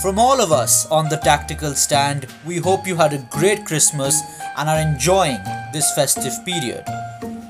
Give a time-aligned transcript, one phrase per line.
[0.00, 4.22] From all of us on the tactical stand, we hope you had a great Christmas
[4.56, 5.36] and are enjoying
[5.74, 6.82] this festive period.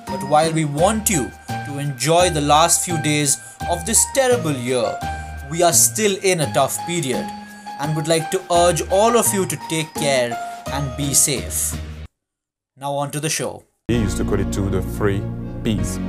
[0.05, 3.39] But while we want you to enjoy the last few days
[3.71, 4.99] of this terrible year,
[5.49, 7.25] we are still in a tough period
[7.79, 10.37] and would like to urge all of you to take care
[10.73, 11.79] and be safe.
[12.77, 13.63] Now, on to the show.
[13.87, 15.23] He used to call it to the three
[15.63, 16.01] P's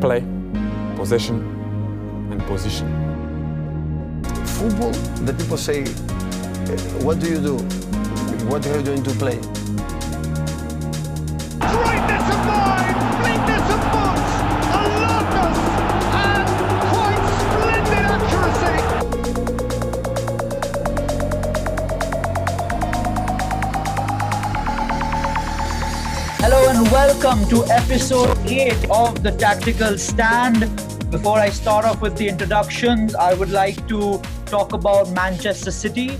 [0.00, 0.24] play,
[0.94, 1.42] possession,
[2.30, 3.11] and position.
[4.62, 4.94] Football,
[5.26, 5.86] the people say, "Uh,
[7.02, 7.56] what do you do?
[8.46, 9.38] What are you doing to play?
[11.58, 14.20] Greatness of mind, fleetness of foot,
[14.80, 15.58] alertness,
[16.26, 16.46] and
[16.92, 18.78] quite splendid accuracy.
[26.44, 30.70] Hello and welcome to episode 8 of the Tactical Stand.
[31.10, 36.10] Before I start off with the introductions, I would like to talk about Manchester City.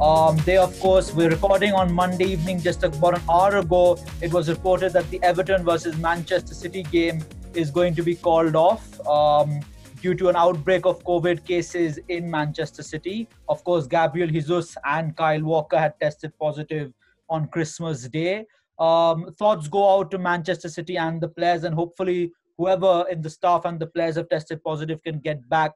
[0.00, 3.98] Um, they, of course, we're recording on Monday evening, just about an hour ago.
[4.20, 8.54] It was reported that the Everton versus Manchester City game is going to be called
[8.54, 9.58] off um,
[10.00, 13.26] due to an outbreak of COVID cases in Manchester City.
[13.48, 16.92] Of course, Gabriel Jesus and Kyle Walker had tested positive
[17.28, 18.46] on Christmas Day
[18.80, 23.30] um, thoughts go out to Manchester City and the players, and hopefully, whoever in the
[23.30, 25.72] staff and the players have tested positive can get back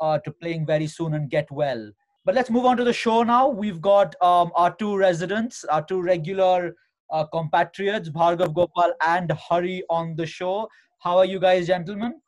[0.00, 1.90] uh, to playing very soon and get well.
[2.24, 3.48] But let's move on to the show now.
[3.48, 6.74] We've got um, our two residents, our two regular
[7.10, 10.68] uh, compatriots, Bhargav Gopal and Hari, on the show.
[10.98, 12.20] How are you guys, gentlemen?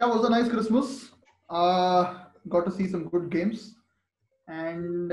[0.00, 1.10] Yeah, it was a nice Christmas.
[1.48, 3.74] Uh, got to see some good games,
[4.46, 5.12] and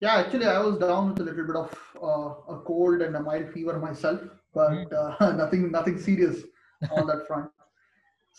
[0.00, 3.20] yeah, actually, I was down with a little bit of uh, a cold and a
[3.20, 4.20] mild fever myself,
[4.54, 6.44] but uh, nothing, nothing serious
[6.90, 7.50] on that front.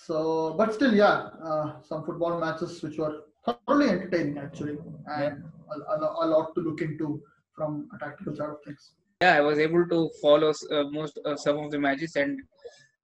[0.05, 5.91] So, but still, yeah, uh, some football matches which were thoroughly entertaining actually, and a,
[5.93, 7.21] a, a lot to look into
[7.55, 8.91] from a tactical side of things.
[9.23, 12.39] yeah i was able to follow uh, most uh, some of the matches and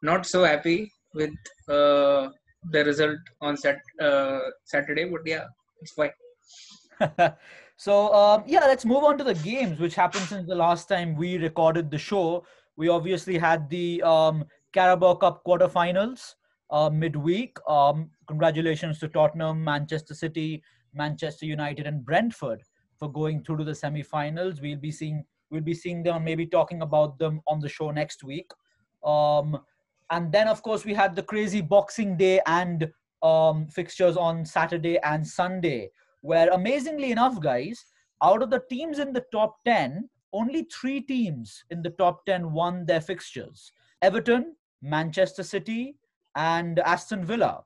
[0.09, 0.77] not so happy
[1.13, 1.33] with
[1.77, 2.29] uh,
[2.75, 4.39] the result on sat, uh,
[4.73, 5.43] saturday but yeah
[5.81, 6.15] it's fine
[7.85, 11.13] so um, yeah, let's move on to the games, which happened since the last time
[11.13, 12.45] we recorded the show.
[12.77, 16.35] We obviously had the um, Carabao Cup quarterfinals
[16.69, 17.57] uh, midweek.
[17.67, 22.63] Um, congratulations to Tottenham, Manchester City, Manchester United, and Brentford
[22.97, 24.61] for going through to the semi-finals.
[24.61, 28.23] We'll be seeing we'll be seeing them, maybe talking about them on the show next
[28.23, 28.49] week.
[29.03, 29.59] Um,
[30.11, 34.99] and then, of course, we had the crazy Boxing Day and um, fixtures on Saturday
[34.99, 35.91] and Sunday
[36.25, 37.85] where amazingly enough, guys,
[38.23, 42.51] out of the teams in the top 10, only three teams in the top 10
[42.51, 43.71] won their fixtures
[44.01, 45.95] Everton, Manchester City,
[46.35, 47.63] and Aston Villa.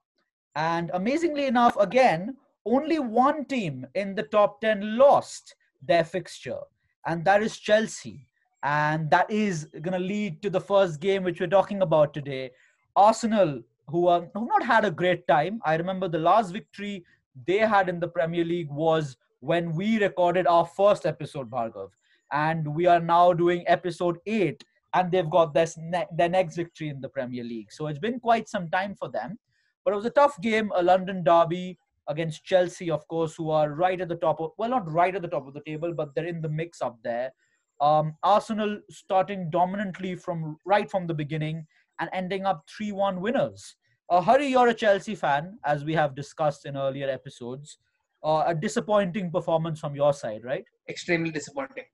[0.56, 2.36] And amazingly enough, again,
[2.66, 6.60] only one team in the top 10 lost their fixture,
[7.06, 8.26] and that is Chelsea.
[8.62, 12.52] And that is going to lead to the first game which we're talking about today.
[12.94, 15.62] Arsenal, who are who not had a great time.
[15.64, 17.06] I remember the last victory
[17.48, 21.90] they had in the Premier League was when we recorded our first episode, Bhargav.
[22.32, 24.64] And we are now doing episode eight,
[24.94, 27.72] and they've got this ne- their next victory in the Premier League.
[27.72, 29.38] So it's been quite some time for them.
[29.86, 31.78] But it was a tough game, a London derby
[32.08, 35.22] against Chelsea, of course, who are right at the top of, well, not right at
[35.22, 37.32] the top of the table, but they're in the mix up there.
[37.80, 41.66] Um, Arsenal starting dominantly from right from the beginning
[42.00, 43.76] and ending up 3 1 winners.
[44.10, 47.78] Uh, Hari, you're a Chelsea fan, as we have discussed in earlier episodes.
[48.24, 50.66] Uh, a disappointing performance from your side, right?
[50.90, 51.86] extremely disappointing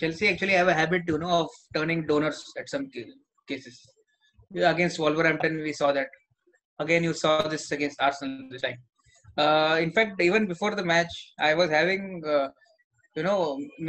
[0.00, 3.16] chelsea actually have a habit you know of turning donors at some ca-
[3.48, 3.76] cases.
[4.52, 6.08] Yeah, against wolverhampton we saw that.
[6.78, 8.78] Again you saw this against arsenal this time.
[9.38, 11.14] Uh, in fact even before the match
[11.48, 12.02] i was having
[12.34, 12.48] uh,
[13.16, 13.38] you know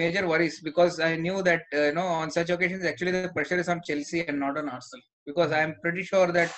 [0.01, 3.59] major worries because i knew that uh, you know on such occasions actually the pressure
[3.63, 5.03] is on chelsea and not on arsenal.
[5.29, 6.51] Because i am pretty sure that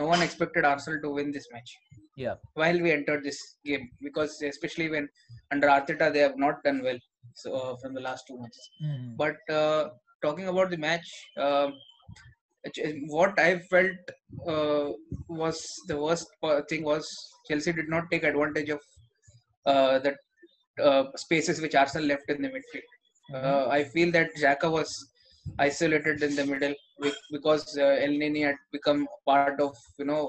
[0.00, 1.70] no one expected arsenal to win this match.
[2.16, 2.34] Yeah.
[2.54, 3.84] while we entered this game.
[4.06, 5.08] Because especially when
[5.52, 6.98] under arteta they have not done well
[7.34, 8.60] so uh, from the last two months.
[8.82, 9.16] Mhm.
[9.22, 9.82] but uh,
[10.24, 11.08] talking about the match
[11.44, 11.68] uh,
[13.16, 14.10] what i felt
[14.52, 14.84] uh,
[15.40, 15.58] was
[15.90, 16.28] the worst
[16.70, 17.06] thing was
[17.48, 18.80] chelsea did not take advantage of
[19.72, 20.12] uh, the
[20.86, 22.88] uh, spaces which arsenal left in the midfield.
[23.38, 24.90] Uh, i feel that Xhaka was
[25.66, 26.74] isolated in the middle
[27.36, 30.22] because uh, Elneny had become part of you know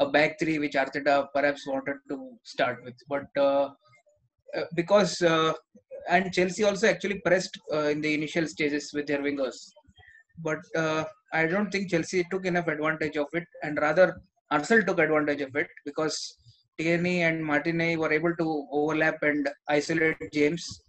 [0.00, 2.16] a back three which Arteta perhaps wanted to
[2.52, 3.68] start with, but uh,
[4.74, 5.52] because uh,
[6.08, 9.70] and Chelsea also actually pressed uh, in the initial stages with their wingers,
[10.38, 14.20] but uh, I don't think Chelsea took enough advantage of it, and rather
[14.50, 16.36] Arsenal took advantage of it because
[16.78, 20.82] Tierney and Martinez were able to overlap and isolate James,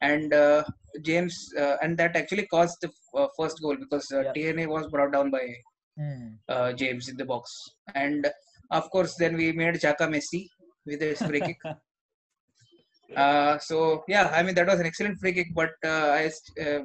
[0.00, 0.64] and uh,
[1.02, 4.32] James, uh, and that actually caused the uh, first goal because uh.
[4.34, 5.54] Tierney was brought down by
[6.48, 7.50] uh, James in the box,
[7.94, 8.30] and
[8.70, 10.48] of course then we made Xhaka Messi
[10.84, 11.58] with his free kick.
[13.14, 16.30] Uh, so yeah, I mean that was an excellent free kick, but uh, I
[16.60, 16.80] uh,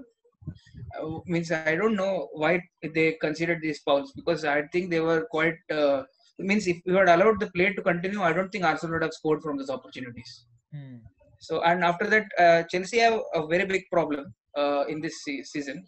[1.25, 5.55] means I don't know why they considered these fouls because I think they were quite.
[5.71, 6.03] Uh,
[6.39, 9.13] means if we had allowed the play to continue, I don't think Arsenal would have
[9.13, 10.45] scored from those opportunities.
[10.73, 10.97] Hmm.
[11.39, 15.43] So and after that, uh, Chelsea have a very big problem uh, in this se-
[15.43, 15.85] season.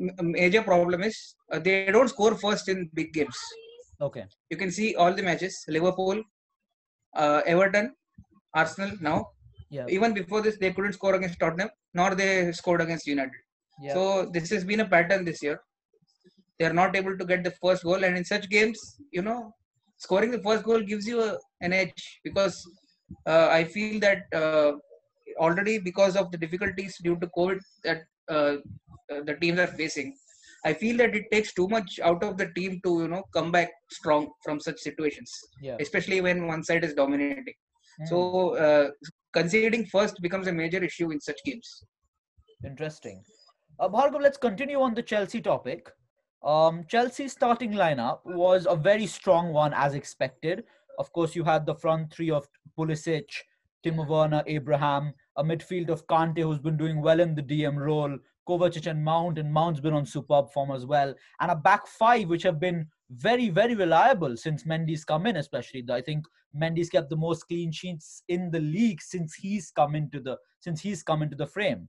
[0.00, 3.36] M- major problem is uh, they don't score first in big games.
[4.00, 4.24] Okay.
[4.50, 6.22] You can see all the matches: Liverpool,
[7.14, 7.94] uh, Everton,
[8.54, 8.96] Arsenal.
[9.00, 9.28] Now,
[9.72, 9.86] Yeah.
[9.88, 13.42] even before this, they couldn't score against Tottenham, nor they scored against United.
[13.80, 13.94] Yeah.
[13.94, 15.58] So this has been a pattern this year.
[16.58, 18.78] They are not able to get the first goal, and in such games,
[19.10, 19.52] you know,
[19.96, 22.56] scoring the first goal gives you a, an edge because
[23.26, 24.72] uh, I feel that uh,
[25.38, 28.56] already because of the difficulties due to COVID that uh,
[29.12, 30.14] uh, the teams are facing,
[30.64, 33.50] I feel that it takes too much out of the team to you know come
[33.50, 35.32] back strong from such situations,
[35.62, 35.76] yeah.
[35.80, 37.54] especially when one side is dominating.
[38.02, 38.06] Hmm.
[38.06, 38.90] So uh,
[39.32, 41.84] conceding first becomes a major issue in such games.
[42.64, 43.22] Interesting.
[43.78, 45.90] Uh, Bhargav, let's continue on the Chelsea topic.
[46.44, 50.64] Um, Chelsea's starting lineup was a very strong one as expected.
[50.98, 52.46] Of course, you had the front three of
[52.78, 53.28] Pulisic,
[53.84, 58.18] Timo Werner, Abraham, a midfield of Kante who's been doing well in the DM role,
[58.48, 62.28] Kovacic and Mount, and Mount's been on superb form as well, and a back five
[62.28, 65.84] which have been very, very reliable since Mendy's come in, especially.
[65.90, 70.20] I think Mendy's kept the most clean sheets in the league since he's come into
[70.20, 71.88] the since he's come into the frame.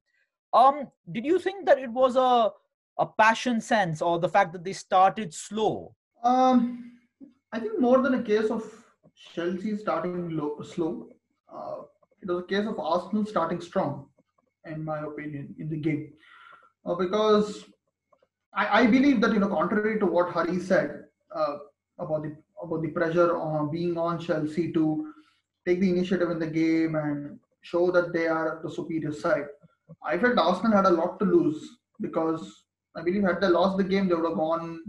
[0.54, 2.52] Um, did you think that it was a
[3.00, 5.96] a passion sense or the fact that they started slow?
[6.24, 6.92] Um,
[7.52, 8.64] I think more than a case of
[9.34, 11.10] Chelsea starting low, slow,
[11.54, 11.82] uh,
[12.22, 14.08] it was a case of Arsenal starting strong,
[14.66, 16.14] in my opinion, in the game.
[16.86, 17.66] Uh, because
[18.54, 21.06] I, I believe that you know, contrary to what Hari said
[21.36, 21.58] uh,
[22.00, 25.14] about the about the pressure on being on Chelsea to
[25.66, 29.46] take the initiative in the game and show that they are the superior side,
[30.04, 32.64] I felt Arsenal had a lot to lose because
[32.96, 34.82] I believe had they lost the game, they would have gone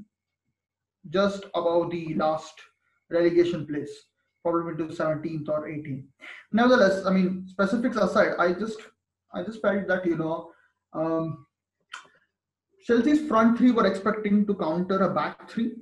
[1.11, 2.55] just above the last
[3.11, 3.91] relegation place,
[4.43, 6.05] probably into 17th or 18th.
[6.53, 8.79] Nevertheless, I mean, specifics aside, I just
[9.33, 10.51] I just felt that you know
[10.93, 11.47] um,
[12.85, 15.73] Chelsea's front three were expecting to counter a back three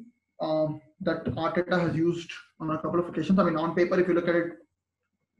[0.42, 2.30] um, that Arteta has used
[2.60, 3.38] on a couple of occasions.
[3.38, 4.52] I mean, on paper, if you look at it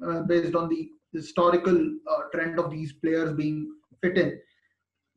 [0.07, 1.77] uh, based on the historical
[2.11, 4.39] uh, trend of these players being fit in,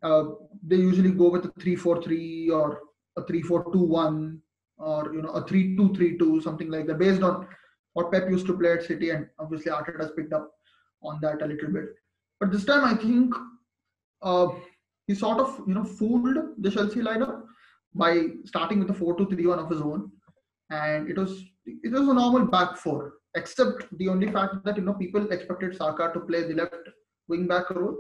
[0.04, 0.24] uh,
[0.66, 2.82] they usually go with a 3-4-3 or
[3.18, 4.40] a 3-4-2-1
[4.78, 7.48] or you know a 3-2-3-2 something like that based on
[7.94, 10.52] what Pep used to play at City and obviously Arteta has picked up
[11.02, 11.86] on that a little bit
[12.42, 13.34] but this time I think
[14.22, 14.48] uh,
[15.08, 17.45] he sort of you know fooled the Chelsea lineup
[17.96, 20.12] by starting with a 4-2-3-1 of his own.
[20.70, 24.84] And it was it was a normal back four except the only fact that you
[24.84, 26.90] know people expected Saka to play the left
[27.28, 27.98] wing back role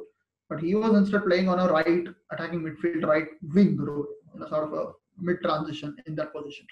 [0.50, 4.48] but he was instead playing on a right attacking midfield right wing role you know,
[4.48, 6.66] sort of a mid transition in that position.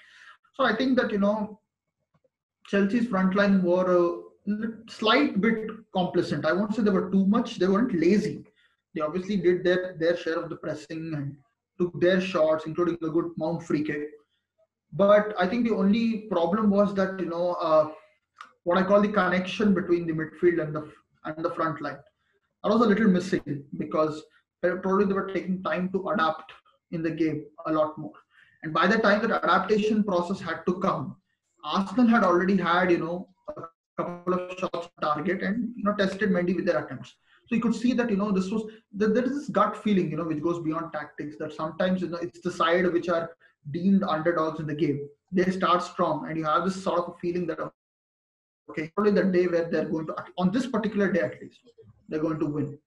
[0.54, 1.60] So i think that you know
[2.68, 4.24] chelsea's front line were a
[4.90, 6.44] slight bit complacent.
[6.44, 8.44] I won't say they were too much they weren't lazy.
[8.94, 11.36] They obviously did their their share of the pressing and
[11.78, 14.08] took their shots including a good mount free kick
[14.92, 17.88] but i think the only problem was that you know uh,
[18.64, 20.84] what i call the connection between the midfield and the
[21.24, 21.98] and the front line
[22.62, 24.22] that was a little missing because
[24.62, 26.52] probably they were taking time to adapt
[26.92, 28.12] in the game a lot more.
[28.62, 31.16] And by the time that adaptation process had to come,
[31.62, 33.62] Arsenal had already had, you know, a
[33.98, 37.14] couple of shots target and, you know, tested Mendy with their attempts.
[37.46, 40.10] So you could see that, you know, this was, that there is this gut feeling,
[40.10, 43.36] you know, which goes beyond tactics that sometimes, you know, it's the side which are
[43.70, 45.08] deemed underdogs in the game.
[45.30, 47.58] They start strong and you have this sort of feeling that,
[48.70, 51.60] okay, probably the day where they're going to, on this particular day at least,
[52.08, 52.78] they're going to win.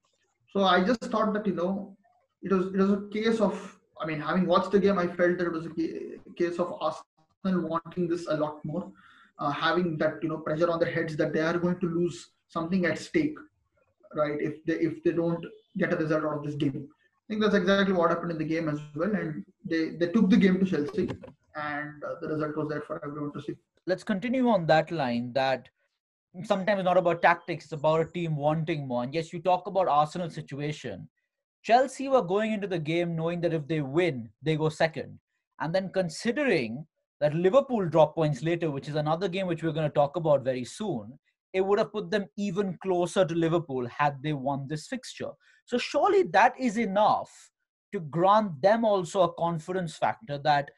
[0.51, 1.95] So I just thought that you know
[2.41, 5.37] it was it was a case of I mean having watched the game I felt
[5.37, 8.91] that it was a case of Arsenal wanting this a lot more,
[9.39, 12.29] uh, having that you know pressure on their heads that they are going to lose
[12.47, 13.37] something at stake,
[14.15, 14.39] right?
[14.39, 15.45] If they if they don't
[15.77, 16.87] get a result out of this game.
[16.89, 20.29] I think that's exactly what happened in the game as well, and they they took
[20.29, 21.09] the game to Chelsea,
[21.55, 23.55] and uh, the result was there for everyone to see.
[23.85, 25.69] Let's continue on that line that
[26.43, 29.03] sometimes it's not about tactics, it's about a team wanting more.
[29.03, 31.07] And yes, you talk about Arsenal situation.
[31.63, 35.19] Chelsea were going into the game knowing that if they win, they go second.
[35.59, 36.85] And then considering
[37.19, 40.43] that Liverpool drop points later, which is another game which we're going to talk about
[40.43, 41.17] very soon,
[41.53, 45.31] it would have put them even closer to Liverpool had they won this fixture.
[45.65, 47.31] So surely that is enough
[47.93, 50.69] to grant them also a confidence factor that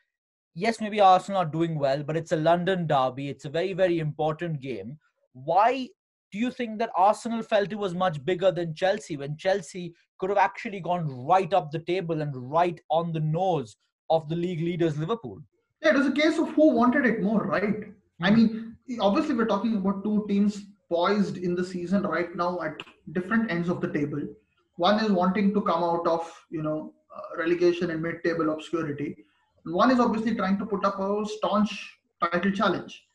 [0.55, 3.29] yes, maybe Arsenal are doing well, but it's a London derby.
[3.29, 4.97] It's a very, very important game.
[5.33, 5.87] Why
[6.31, 10.29] do you think that Arsenal felt it was much bigger than Chelsea when Chelsea could
[10.29, 13.77] have actually gone right up the table and right on the nose
[14.09, 15.39] of the league leaders, Liverpool?
[15.81, 17.85] Yeah, it was a case of who wanted it more, right?
[18.21, 18.68] I mean,
[18.99, 22.81] obviously, we're talking about two teams poised in the season right now at
[23.11, 24.21] different ends of the table.
[24.77, 29.17] One is wanting to come out of, you know, uh, relegation and mid-table obscurity.
[29.65, 33.05] And one is obviously trying to put up a staunch title challenge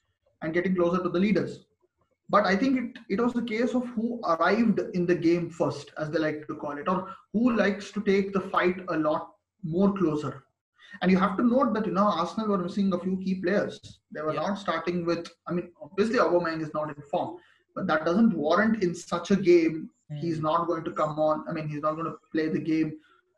[0.42, 1.64] and getting closer to the leaders.
[2.28, 5.92] But I think it, it was the case of who arrived in the game first,
[5.98, 9.30] as they like to call it, or who likes to take the fight a lot
[9.62, 10.43] more closer.
[11.02, 13.80] And you have to note that you know Arsenal were missing a few key players.
[14.12, 14.42] They were Yeah.
[14.48, 15.28] not starting with.
[15.46, 17.38] I mean, obviously Aubameyang is not in form,
[17.74, 19.90] but that doesn't warrant in such a game.
[20.20, 21.44] He's not going to come on.
[21.48, 22.92] I mean, he's not going to play the game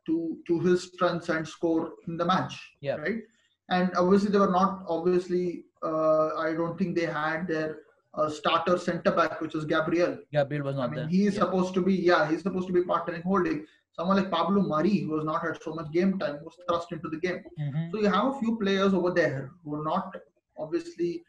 [0.07, 2.55] to to his strengths and score in the match.
[2.81, 2.97] Yeah.
[2.97, 3.23] Right.
[3.71, 4.85] And obviously they were not.
[4.87, 7.79] Obviously, uh, I don't think they had their
[8.15, 10.19] uh, starter centre back, which was Gabriel.
[10.33, 11.09] Gabriel was I not mean, there.
[11.09, 11.41] he is Yeah.
[11.45, 13.67] supposed to be, yeah, he's supposed to be partnering holding.
[13.97, 17.09] Someone like Pablo Mari, who has not had so much game time, was thrust into
[17.09, 17.43] the game.
[17.59, 17.91] Mhm.
[17.91, 20.17] So you have a few players over there who are not
[20.59, 21.25] obviously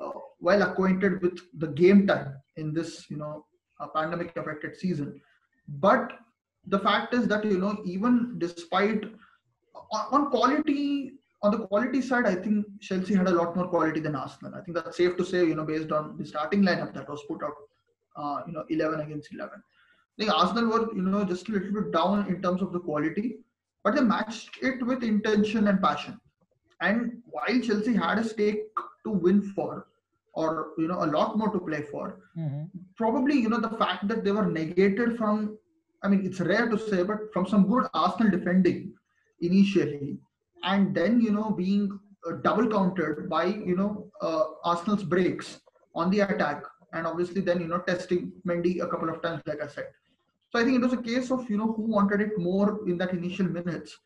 [0.00, 3.46] uh, well acquainted with the game time in this, you know,
[3.80, 5.20] uh, pandemic-affected season.
[5.86, 6.12] But
[6.66, 9.04] the fact is that you know, even despite
[9.74, 11.12] on, on quality,
[11.42, 14.54] on the quality side, I think Chelsea had a lot more quality than Arsenal.
[14.54, 17.22] I think that's safe to say, you know, based on the starting lineup that was
[17.28, 17.54] put out,
[18.16, 19.62] uh, you know, 11 against 11.
[20.18, 23.38] Think Arsenal were, you know, just a little bit down in terms of the quality,
[23.82, 26.20] but they matched it with intention and passion.
[26.80, 28.62] And while Chelsea had a stake
[29.04, 29.86] to win for,
[30.34, 32.68] or you know, a lot more to play for, Mhm.
[32.96, 35.58] probably you know the fact that they were negated from.
[36.02, 38.94] I mean, it's rare to say, but from some good Arsenal defending
[39.40, 40.18] initially,
[40.64, 45.60] and then you know being uh, double countered by you know uh, Arsenal's breaks
[45.94, 49.62] on the attack, and obviously then you know testing Mendy a couple of times, like
[49.62, 49.88] I said.
[50.52, 52.98] So I think it was a case of you know who wanted it more in
[52.98, 53.96] that initial minutes,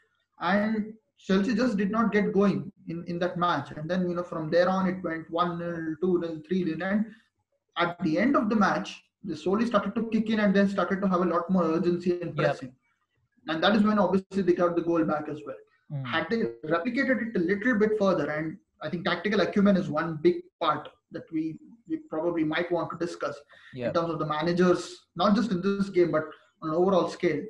[0.41, 3.73] and Chelsea just did not get going in, in that match.
[3.73, 6.79] And then you know from there on it went one 0 two 0 three 0
[6.83, 7.07] and
[7.77, 11.01] at the end of the match they slowly started to kick in and then started
[11.01, 12.37] to have a lot more urgency and Yep.
[12.37, 12.73] pressing.
[13.49, 15.57] And that is when obviously they got the goal back as well.
[15.93, 16.07] Mm.
[16.07, 16.43] Had they
[16.75, 20.89] replicated it a little bit further, and I think tactical acumen is one big part
[21.11, 23.37] that we, we probably might want to discuss
[23.75, 23.89] Yeah.
[23.89, 24.83] in terms of the managers,
[25.23, 26.25] not just in this game, but
[26.63, 27.43] on an overall scale.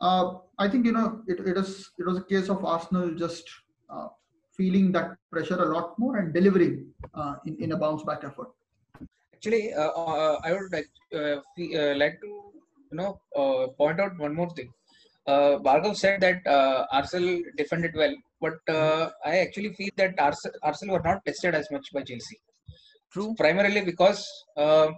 [0.00, 0.24] Uh,
[0.58, 3.44] I think you know it, it is it was a case of Arsenal just
[3.90, 4.08] uh,
[4.56, 6.74] feeling that pressure a lot more and delivering
[7.14, 8.48] uh, in, in a bounce back effort.
[9.34, 12.30] Actually, uh, uh, I would like, uh, fe- uh, like to
[12.90, 14.70] you know uh, point out one more thing.
[15.26, 20.46] Uh, Bhargav said that uh, Arsenal defended well, but uh, I actually feel that Ars-
[20.62, 22.38] Arsenal were not tested as much by Chelsea.
[23.14, 23.34] True.
[23.38, 24.20] Primarily because
[24.56, 24.88] uh,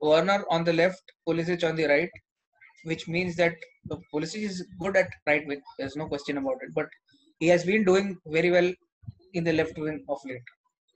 [0.00, 2.10] Werner on the left, Pulisic on the right,
[2.84, 3.54] which means that
[3.92, 5.62] uh, Pulisic is good at right wing.
[5.78, 6.70] There's no question about it.
[6.74, 6.88] But
[7.38, 8.72] he has been doing very well
[9.34, 10.48] in the left wing of late.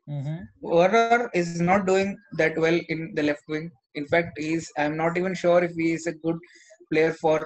[0.08, 0.38] Mhm.
[0.62, 2.08] Werner is not doing
[2.40, 3.70] that well in the left wing.
[4.00, 6.38] In fact, he's I'm not even sure if he is a good
[6.92, 7.36] player for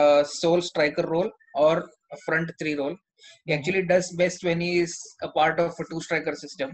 [0.00, 1.74] a sole striker role or
[2.16, 2.96] a front three role.
[3.46, 6.70] He actually does best when he is a part of a two striker system,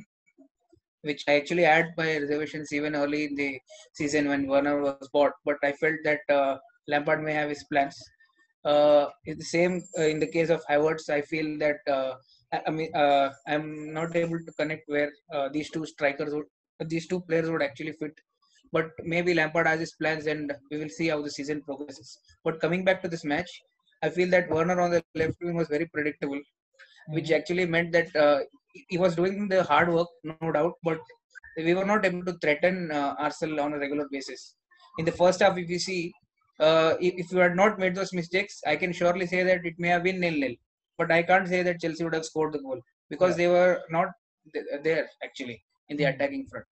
[1.03, 3.61] which I actually had my reservations even early in the
[3.95, 5.33] season when Werner was bought.
[5.45, 6.57] But I felt that uh,
[6.89, 7.97] Lampard may have his plans.
[8.65, 11.11] Uh, the same uh, in the case of Havertz.
[11.11, 12.15] I feel that uh,
[12.53, 16.47] I, I mean uh, I'm not able to connect where uh, these two strikers would,
[16.89, 18.15] these two players would actually fit.
[18.73, 22.19] But maybe Lampard has his plans, and we will see how the season progresses.
[22.45, 23.51] But coming back to this match,
[24.03, 26.41] I feel that Werner on the left wing was very predictable,
[27.09, 28.41] which actually meant that uh,
[28.89, 30.75] he was doing the hard work, no doubt.
[30.83, 31.01] But
[31.57, 34.55] we were not able to threaten uh, Arsenal on a regular basis.
[34.99, 36.13] In the first half, if you see,
[36.61, 39.75] uh, if, if you had not made those mistakes, I can surely say that it
[39.79, 40.55] may have been nil nil.
[40.99, 42.81] But I can't say that Chelsea would have scored the goal
[43.11, 44.09] because they were not
[44.55, 46.67] th- there actually in the attacking front.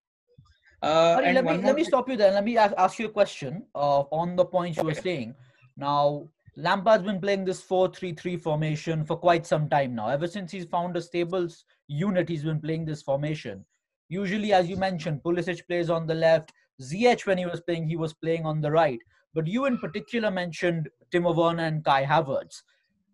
[0.83, 2.33] Uh, let me let me stop you there.
[2.33, 5.35] Let me ask, ask you a question uh, on the points you were saying.
[5.77, 10.09] Now, Lampard's been playing this 4-3-3 formation for quite some time now.
[10.09, 11.49] Ever since he's found a stable
[11.87, 13.65] unit, he's been playing this formation.
[14.09, 16.53] Usually, as you mentioned, Pulisic plays on the left.
[16.83, 18.99] ZH, when he was playing, he was playing on the right.
[19.35, 22.63] But you in particular mentioned Timo Werner and Kai Havertz.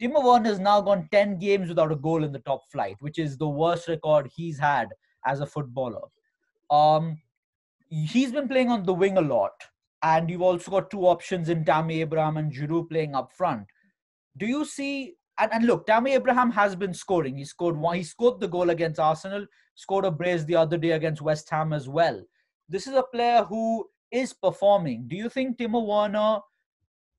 [0.01, 3.19] Timo Werner has now gone 10 games without a goal in the top flight, which
[3.19, 4.89] is the worst record he's had
[5.27, 6.09] as a footballer.
[6.71, 7.19] Um,
[7.89, 9.53] he's been playing on the wing a lot,
[10.03, 13.67] and you've also got two options in Tammy Abraham and Giroud playing up front.
[14.37, 15.15] Do you see?
[15.39, 17.37] And, and look, Tammy Abraham has been scoring.
[17.37, 17.97] He scored one.
[17.97, 19.47] He scored the goal against Arsenal.
[19.75, 22.23] Scored a brace the other day against West Ham as well.
[22.69, 25.05] This is a player who is performing.
[25.09, 26.41] Do you think Timo Werner?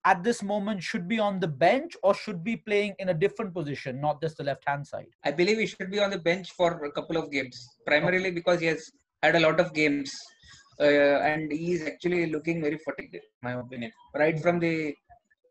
[0.07, 3.53] at this moment should be on the bench or should be playing in a different
[3.53, 5.07] position, not just the left hand side?
[5.25, 8.61] I believe he should be on the bench for a couple of games, primarily because
[8.61, 8.89] he has
[9.21, 10.17] had a lot of games
[10.85, 13.91] and he is actually looking very fatigued, in my opinion.
[14.15, 14.93] Right from the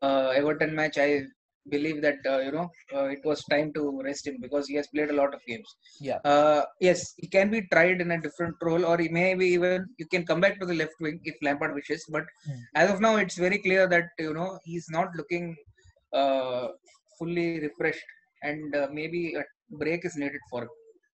[0.03, 1.23] uh, Everton match, I
[1.69, 4.87] believe that uh, you know uh, it was time to rest him because he has
[4.89, 5.69] played a lot of games.
[6.01, 6.19] Yeah.
[6.25, 10.07] Uh, yes, he can be tried in a different role, or he maybe even you
[10.07, 12.05] can come back to the left wing if Lampard wishes.
[12.09, 12.61] But Hmm.
[12.75, 15.57] as of now, it's very clear that you know he's not looking
[16.13, 16.69] uh,
[17.19, 18.07] fully refreshed,
[18.43, 20.69] and uh, maybe a break is needed for him.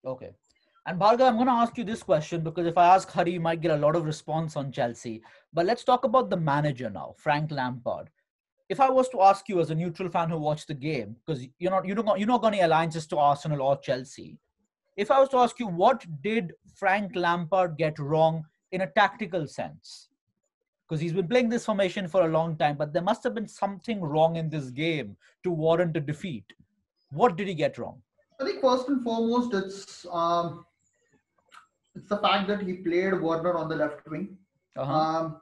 [0.05, 0.31] Okay.
[0.87, 3.41] And Bhargav, I'm going to ask you this question because if I ask Hari, you
[3.41, 5.23] might get a lot of response on Chelsea.
[5.53, 8.11] But let's talk about the manager now, Frank Lampard.
[8.69, 11.47] If I was to ask you as a neutral fan who watched the game, because
[11.59, 14.39] you're not you don't you're not got any alliances to Arsenal or Chelsea.
[14.97, 19.47] If I was to ask you, what did Frank Lampard get wrong in a tactical
[19.47, 20.09] sense?
[20.89, 23.49] Because he's been playing this formation for a long time, but there must have been
[23.49, 26.45] something wrong in this game to warrant a defeat.
[27.11, 28.03] What did he get wrong?
[28.41, 30.65] I think first and foremost, it's um,
[31.95, 34.37] it's the fact that he played Werner on the left wing.
[34.77, 34.93] Uh-huh.
[34.93, 35.41] Um,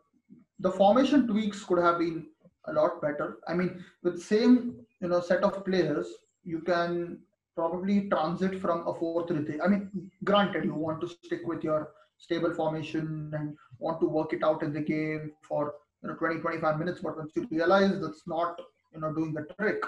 [0.59, 2.27] the formation tweaks could have been
[2.67, 3.39] a lot better.
[3.49, 6.07] I mean, with same you know set of players,
[6.45, 7.19] you can
[7.57, 9.61] probably transit from a four three three.
[9.61, 14.33] I mean, granted, you want to stick with your stable formation and want to work
[14.33, 18.01] it out in the game for you know 20 25 minutes, but once you realize
[18.01, 18.61] that's not
[18.93, 19.83] you know doing the trick,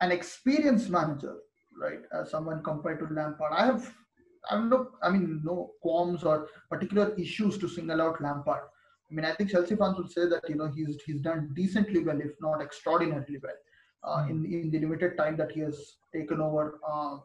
[0.00, 1.36] an experienced manager,
[1.76, 3.94] right, as someone compared to Lampard, I have.
[4.48, 8.62] I have no, I mean, no qualms or particular issues to single out Lampard.
[9.10, 12.04] I mean, I think Chelsea fans would say that you know he's he's done decently
[12.04, 13.58] well, if not extraordinarily well,
[14.04, 17.18] uh, in in the limited time that he has taken over uh,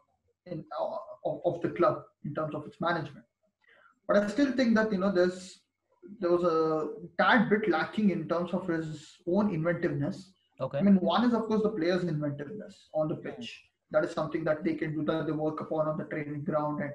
[0.47, 3.25] in uh, of, of the club in terms of its management.
[4.07, 5.59] But I still think that you know there's
[6.19, 6.87] there was a
[7.21, 10.31] tad bit lacking in terms of his own inventiveness.
[10.61, 10.77] Okay.
[10.77, 13.63] I mean, one is of course the players' inventiveness on the pitch.
[13.91, 16.81] That is something that they can do that they work upon on the training ground,
[16.81, 16.91] and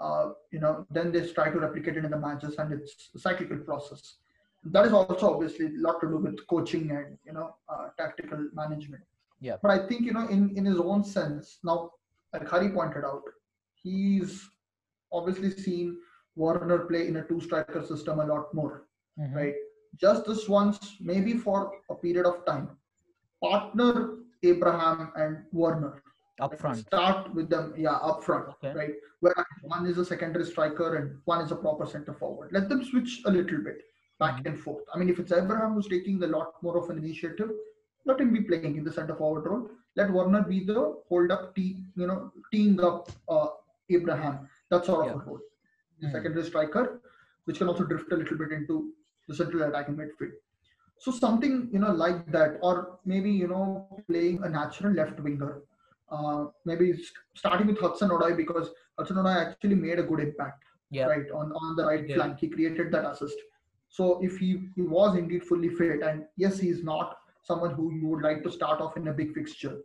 [0.00, 3.18] uh, you know then they try to replicate it in the matches, and it's a
[3.18, 4.16] cyclical process.
[4.64, 8.48] That is also obviously a lot to do with coaching and you know uh, tactical
[8.52, 9.02] management.
[9.40, 9.56] Yeah.
[9.62, 11.90] But I think you know in in his own sense now,
[12.32, 13.22] like Hari pointed out,
[13.74, 14.48] he's
[15.12, 15.96] obviously seen
[16.36, 18.84] Werner play in a two striker system a lot more
[19.18, 19.34] Mhm.
[19.34, 19.54] right?
[20.00, 22.66] Just this once, maybe for a period of time.
[23.42, 26.02] Partner Abraham and Werner.
[26.40, 26.78] Up front.
[26.78, 28.72] Start with them, yeah, up front, Okay.
[28.72, 28.94] right?
[29.20, 32.50] Where one is a secondary striker and one is a proper center forward.
[32.52, 33.82] Let them switch a little bit
[34.20, 34.48] back Mm-hmm.
[34.48, 34.84] and forth.
[34.94, 37.50] I mean, if it's Abraham who's taking a lot more of an initiative,
[38.04, 39.68] let him be playing in the center forward role.
[39.96, 43.48] Let Werner be the hold up, tee, you know, teeing up uh,
[43.90, 44.48] Abraham.
[44.70, 45.20] That sort of Yeah.
[45.22, 45.40] a role.
[46.00, 46.12] The Mm.
[46.12, 47.00] secondary striker,
[47.46, 48.92] which can also drift a little bit into
[49.26, 50.32] the central attacking midfield.
[50.98, 53.66] So something you know like that, or maybe you know
[54.08, 55.62] playing a natural left winger.
[56.10, 56.98] Uh, maybe
[57.34, 61.06] starting with Hudson Odoi because Hudson Odoi actually made a good impact Yeah.
[61.06, 62.16] right on, on the right Yeah.
[62.16, 62.38] flank.
[62.38, 63.36] He created that assist.
[63.90, 68.06] So if he, he was indeed fully fit, and yes, he's not someone who you
[68.08, 69.78] would like to start off in a big fixture.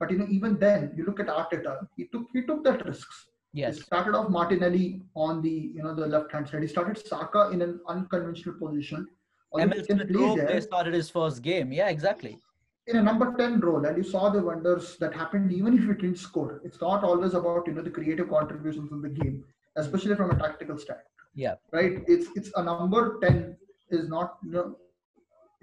[0.00, 3.26] But you know, even then, you look at Arteta, he took he took that risks.
[3.52, 3.76] Yes.
[3.76, 6.62] He started off Martinelli on the you know the left hand side.
[6.62, 9.06] He started Saka in an unconventional position.
[9.52, 11.72] Although he Emile can play Rowe they started his first game.
[11.72, 12.38] Yeah, exactly.
[12.86, 15.94] In a number 10 role and you saw the wonders that happened even if you
[15.94, 16.60] didn't score.
[16.64, 19.44] It's not always about you know the creative contributions in the game,
[19.76, 21.00] especially from a tactical stand.
[21.34, 21.54] Yeah.
[21.72, 22.02] Right?
[22.06, 23.56] It's it's a number 10
[23.90, 24.76] is not you know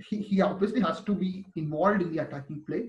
[0.10, 2.86] he, he obviously has to be involved in the attacking play,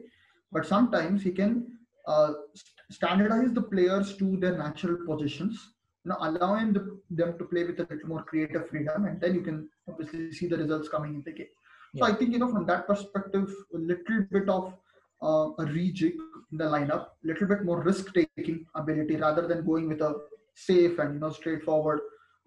[0.52, 1.66] but sometimes he can
[2.06, 7.44] uh, st- standardize the players to their natural positions, you know, allowing the, them to
[7.44, 10.88] play with a little more creative freedom, and then you can obviously see the results
[10.88, 11.54] coming in the game.
[11.98, 14.74] So I think you know from that perspective, a little bit of
[15.22, 16.14] uh, a rejig
[16.52, 20.14] in the lineup, a little bit more risk-taking ability rather than going with a
[20.54, 22.00] safe and you know straightforward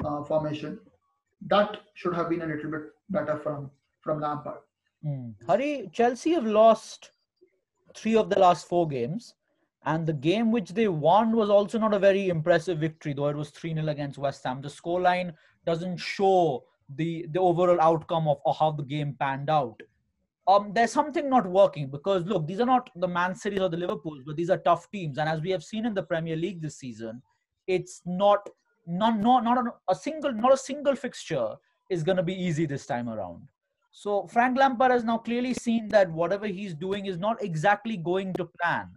[0.05, 0.79] uh, formation.
[1.47, 4.59] That should have been a little bit better from from Lampard.
[5.05, 5.33] Mm.
[5.47, 7.11] Hari, Chelsea have lost
[7.95, 9.35] three of the last four games,
[9.85, 13.35] and the game which they won was also not a very impressive victory, though it
[13.35, 14.61] was 3 0 against West Ham.
[14.61, 15.33] The scoreline
[15.65, 16.63] doesn't show
[16.95, 19.81] the, the overall outcome of, how the game panned out.
[20.47, 23.77] um, there's something not working because look, these are not the Man Cities or the
[23.77, 25.17] Liverpools, but these are tough teams.
[25.17, 27.21] And as we have seen in the Premier League this season,
[27.67, 28.47] it's not
[28.87, 31.55] not not not a, a single not a single fixture
[31.89, 33.47] is going to be easy this time around.
[33.91, 38.33] So Frank Lampard has now clearly seen that whatever he's doing is not exactly going
[38.33, 38.89] to plan.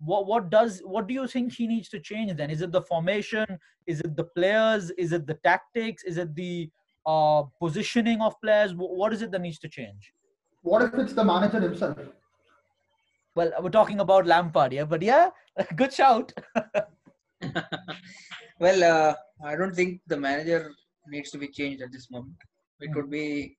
[0.00, 2.50] What what does what do you think he needs to change then?
[2.50, 3.46] Is it the formation?
[3.86, 4.90] Is it the players?
[4.92, 6.02] Is it the tactics?
[6.04, 6.70] Is it the
[7.06, 8.72] uh, positioning of players?
[8.72, 10.12] Wh- What is it that needs to change?
[10.62, 11.98] What if it's the manager himself?
[13.34, 15.30] Well, we're talking about Lampard, yeah, but yeah,
[15.76, 16.32] good shout.
[18.60, 20.70] well, uh, I don't think the manager
[21.08, 22.36] needs to be changed at this moment.
[22.80, 23.56] It would be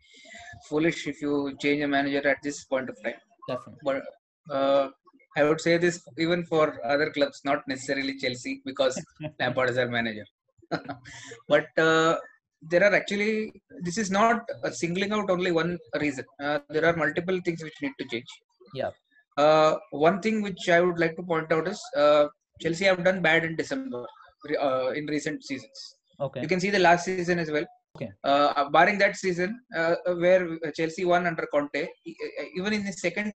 [0.68, 3.14] foolish if you change a manager at this point of time.
[3.48, 3.80] Definitely.
[3.84, 4.90] But uh,
[5.38, 9.02] I would say this even for other clubs, not necessarily Chelsea, because
[9.40, 10.26] Lampard is our manager.
[11.48, 12.18] but uh,
[12.70, 16.26] there are actually this is not uh, singling out only one reason.
[16.44, 18.28] Uh, there are multiple things which need to change.
[18.74, 18.92] Yeah.
[19.38, 22.26] Uh, one thing which I would like to point out is uh,
[22.62, 24.06] Chelsea have done bad in December
[24.62, 25.96] uh, in recent seasons.
[26.20, 26.42] Okay.
[26.42, 27.66] You can see the last season as well.
[27.96, 28.12] Okay.
[28.24, 31.88] Uh, barring that season uh, where Chelsea won under Conte,
[32.56, 33.34] even in the second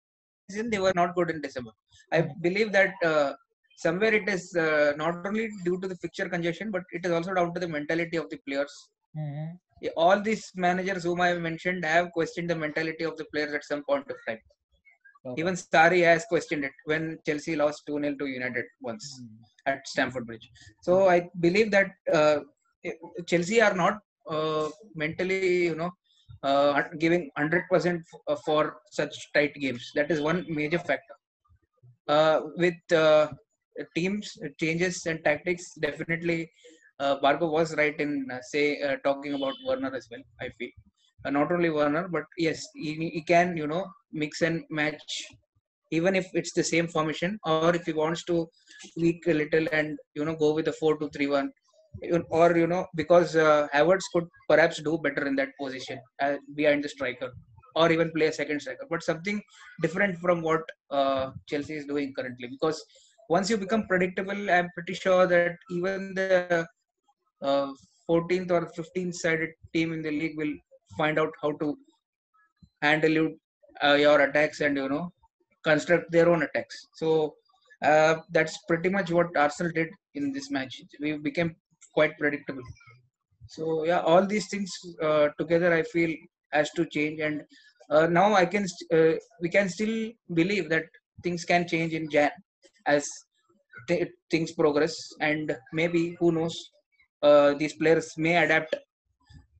[0.50, 1.72] season they were not good in December.
[2.12, 3.34] I believe that uh,
[3.78, 7.34] somewhere it is uh, not only due to the fixture congestion, but it is also
[7.34, 8.74] down to the mentality of the players.
[9.18, 9.60] Mhm.
[9.82, 13.54] Yeah, All these managers whom I have mentioned have questioned the mentality of the players
[13.54, 14.40] at some point of time.
[15.26, 15.42] Okay.
[15.42, 19.28] Even Sarri has questioned it when Chelsea lost 2 0 to United once Mm.
[19.72, 20.48] at Stamford Bridge.
[20.82, 22.40] So I believe that uh,
[23.28, 24.00] Chelsea are not
[24.30, 25.92] uh, mentally, you know,
[26.44, 29.92] uh, giving 100% f- uh, for such tight games.
[29.96, 31.16] That is one major factor.
[32.08, 33.28] Uh, with uh,
[33.96, 36.52] teams changes and tactics, definitely
[37.04, 40.24] uh, was right in uh, say uh, talking about Werner as well.
[40.42, 40.70] I feel
[41.26, 45.26] uh, not only Werner, but yes, he, he can you know mix and match
[45.92, 48.36] even if it's the same formation or if he wants to
[48.98, 51.52] tweak a little and you know go with a 4 2 3 1
[52.30, 56.84] or you know because uh, Havertz could perhaps do better in that position uh, behind
[56.84, 57.32] the striker
[57.76, 59.42] or even play a second striker but something
[59.82, 60.64] different from what
[61.50, 62.84] Chelsea is doing currently because
[63.30, 66.68] once you become predictable I'm pretty sure that even the
[67.44, 67.72] uh,
[68.10, 70.56] 14th or 15th sided team in the league will
[70.98, 71.76] find out how to
[72.82, 73.30] handle
[73.84, 75.12] uh, your attacks and you know
[75.64, 76.78] construct their own attacks.
[76.96, 77.36] So
[77.84, 80.82] uh, that's pretty much what Arsenal did in this match.
[81.00, 81.56] We became
[81.94, 82.64] quite predictable.
[83.48, 86.14] So yeah, all these things uh, together, I feel
[86.52, 87.20] has to change.
[87.20, 87.44] And
[87.90, 90.86] uh, now I can st- uh, we can still believe that
[91.24, 92.32] things can change in Jan
[92.86, 93.08] as
[93.88, 96.56] th- things progress, and maybe who knows,
[97.24, 98.76] uh, these players may adapt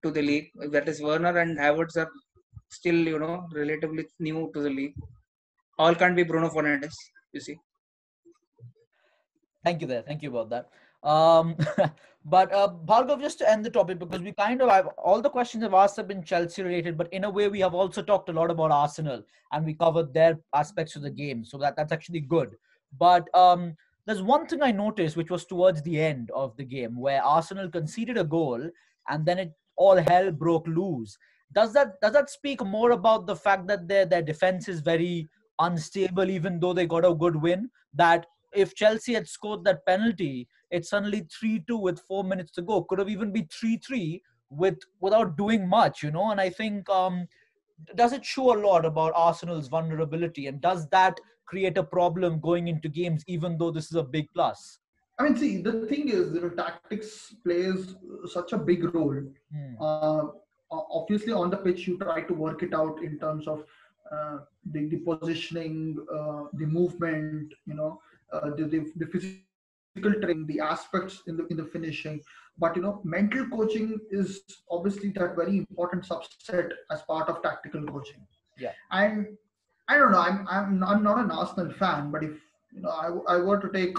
[0.04, 0.50] to the league.
[0.72, 2.12] That is Werner and Havertz are
[2.70, 4.96] still you know relatively new to the league
[5.78, 6.96] all can't be Bruno Fernandes.
[7.32, 7.58] You see.
[9.64, 10.02] Thank you there.
[10.02, 10.70] Thank you about that.
[11.08, 11.56] Um,
[12.26, 15.30] but uh, Bhargav, just to end the topic, because we kind of have all the
[15.30, 18.30] questions I've asked have been Chelsea related, but in a way we have also talked
[18.30, 21.92] a lot about Arsenal and we covered their aspects of the game, so that that's
[21.92, 22.56] actually good.
[23.00, 27.00] But um, there's one thing I noticed, which was towards the end of the game,
[27.00, 28.62] where Arsenal conceded a goal
[29.10, 31.18] and then it all hell broke loose.
[31.54, 35.30] Does that does that speak more about the fact that their their defense is very
[35.60, 37.70] unstable, even though they got a good win?
[37.94, 42.62] That if Chelsea had scored that penalty, it's suddenly 3 2 with four minutes to
[42.62, 42.84] go.
[42.84, 46.32] Could have even been 3 3 with without doing much, you know.
[46.32, 47.28] And I think um,
[47.96, 52.68] does it show a lot about Arsenal's vulnerability, and does that create a problem going
[52.68, 54.80] into games, even though this is a big plus?
[55.20, 57.96] I mean, see, the thing is, you know, tactics plays
[58.28, 59.22] such a big role.
[59.52, 59.76] Hmm.
[59.80, 60.24] Uh,
[60.72, 63.64] obviously, on the pitch, you try to work it out in terms of
[64.12, 64.40] uh,
[64.72, 68.02] the, the positioning, uh, the movement, you know,
[68.32, 72.20] uh, the, the, the physical training, the aspects in the in the finishing.
[72.58, 77.84] But you know, mental coaching is obviously that very important subset as part of tactical
[77.84, 78.26] coaching.
[78.58, 78.72] Yeah.
[78.92, 79.38] And
[79.88, 80.20] I don't know.
[80.20, 82.32] I'm I'm I'm not an Arsenal fan, but if
[82.74, 83.98] you know, I I were to take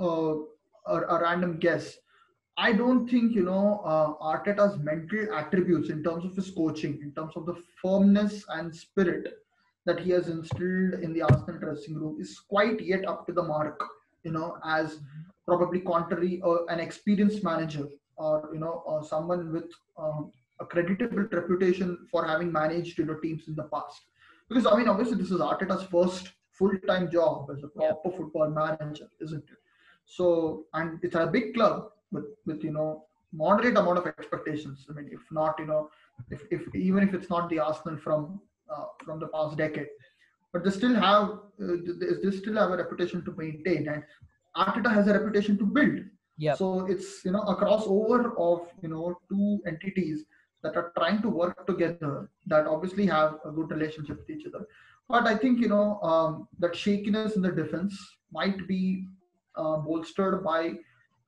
[0.00, 0.34] uh,
[0.86, 1.96] a, a random guess.
[2.56, 7.12] I don't think you know uh, Arteta's mental attributes in terms of his coaching, in
[7.12, 9.28] terms of the firmness and spirit
[9.86, 13.42] that he has instilled in the Arsenal dressing room, is quite yet up to the
[13.42, 13.80] mark.
[14.24, 14.98] You know, as
[15.46, 17.86] probably contrary uh, an experienced manager
[18.16, 23.14] or you know uh, someone with um, a creditable reputation for having managed you know
[23.20, 24.07] teams in the past.
[24.48, 29.08] Because I mean, obviously, this is Arteta's first full-time job as a proper football manager,
[29.20, 29.58] isn't it?
[30.04, 34.86] So, and it's a big club with, with you know, moderate amount of expectations.
[34.88, 35.90] I mean, if not, you know,
[36.30, 39.88] if, if even if it's not the Arsenal from uh, from the past decade.
[40.52, 41.28] But they still have
[41.62, 41.76] uh,
[42.22, 44.02] they still have a reputation to maintain, and
[44.56, 46.00] Arteta has a reputation to build.
[46.38, 46.54] Yeah.
[46.54, 50.24] So it's you know a crossover of you know two entities
[50.62, 54.66] that are trying to work together that obviously have a good relationship with each other.
[55.08, 57.96] But I think you know um, that shakiness in the defense
[58.32, 59.06] might be
[59.56, 60.74] uh, bolstered by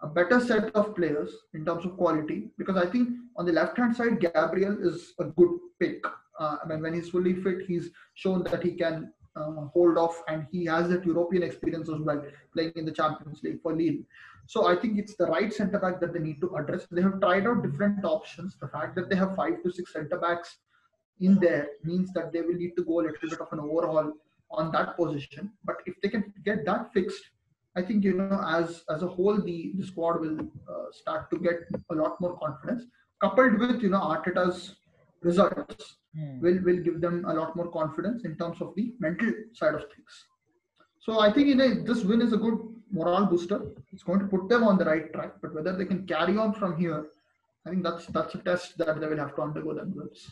[0.03, 3.77] a better set of players in terms of quality because I think on the left
[3.77, 6.05] hand side Gabriel is a good pick.
[6.39, 10.23] Uh, I mean when he's fully fit, he's shown that he can uh, hold off
[10.29, 14.03] and he has that European experience as well, playing in the Champions League for Lille.
[14.47, 16.87] So I think it's the right centre back that they need to address.
[16.91, 18.57] They have tried out different options.
[18.61, 20.59] The fact that they have five to six centre backs
[21.21, 24.13] in there means that they will need to go a little bit of an overhaul
[24.51, 25.53] on that position.
[25.65, 27.23] But if they can get that fixed,
[27.77, 31.39] I think you know as as a whole the the squad will uh, start to
[31.39, 32.85] get a lot more confidence.
[33.21, 34.77] Coupled with you know Arteta's
[35.23, 36.41] results Hmm.
[36.41, 39.83] will will give them a lot more confidence in terms of the mental side of
[39.95, 40.27] things.
[40.99, 42.59] So I think you know this win is a good
[42.91, 43.61] morale booster.
[43.93, 45.35] It's going to put them on the right track.
[45.41, 47.07] But whether they can carry on from here,
[47.65, 50.29] I think that's that's a test that they will have to undergo themselves.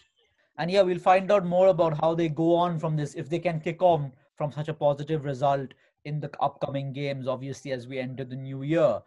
[0.58, 3.38] And yeah, we'll find out more about how they go on from this, if they
[3.38, 5.74] can kick on from such a positive result
[6.04, 9.00] in the upcoming games, obviously, as we enter the new year.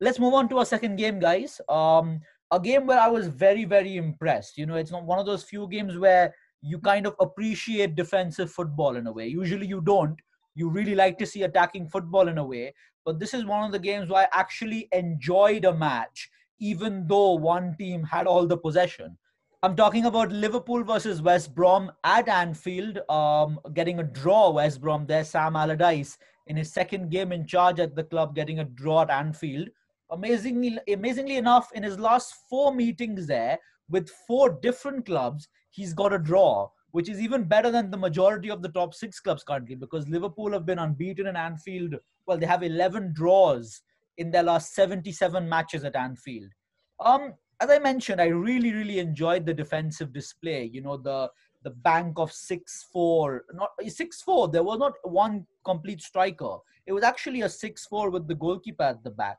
[0.00, 1.60] Let's move on to our second game, guys.
[1.68, 2.20] Um,
[2.52, 4.58] a game where I was very, very impressed.
[4.58, 8.52] You know, it's not one of those few games where you kind of appreciate defensive
[8.52, 9.26] football in a way.
[9.26, 10.20] Usually you don't.
[10.54, 12.74] You really like to see attacking football in a way.
[13.06, 17.32] But this is one of the games where I actually enjoyed a match, even though
[17.32, 19.16] one team had all the possession.
[19.62, 24.50] I'm talking about Liverpool versus West Brom at Anfield, um, getting a draw.
[24.50, 28.58] West Brom there, Sam Allardyce in his second game in charge at the club, getting
[28.58, 29.68] a draw at Anfield.
[30.12, 36.12] Amazingly, amazingly enough, in his last four meetings there with four different clubs, he's got
[36.12, 39.74] a draw, which is even better than the majority of the top six clubs currently
[39.74, 41.94] because Liverpool have been unbeaten in Anfield.
[42.26, 43.80] Well, they have 11 draws
[44.18, 46.50] in their last 77 matches at Anfield.
[47.00, 50.64] Um, as I mentioned, I really, really enjoyed the defensive display.
[50.72, 51.30] You know, the
[51.64, 54.48] the bank of six four, not six four.
[54.48, 56.56] There was not one complete striker.
[56.86, 59.38] It was actually a six four with the goalkeeper at the back.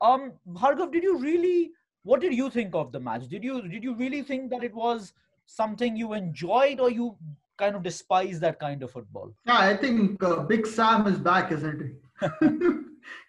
[0.00, 1.72] Um, Bhargav, did you really?
[2.04, 3.28] What did you think of the match?
[3.28, 5.12] Did you did you really think that it was
[5.46, 7.16] something you enjoyed, or you
[7.58, 9.32] kind of despise that kind of football?
[9.46, 12.28] Yeah, I think uh, Big Sam is back, isn't he?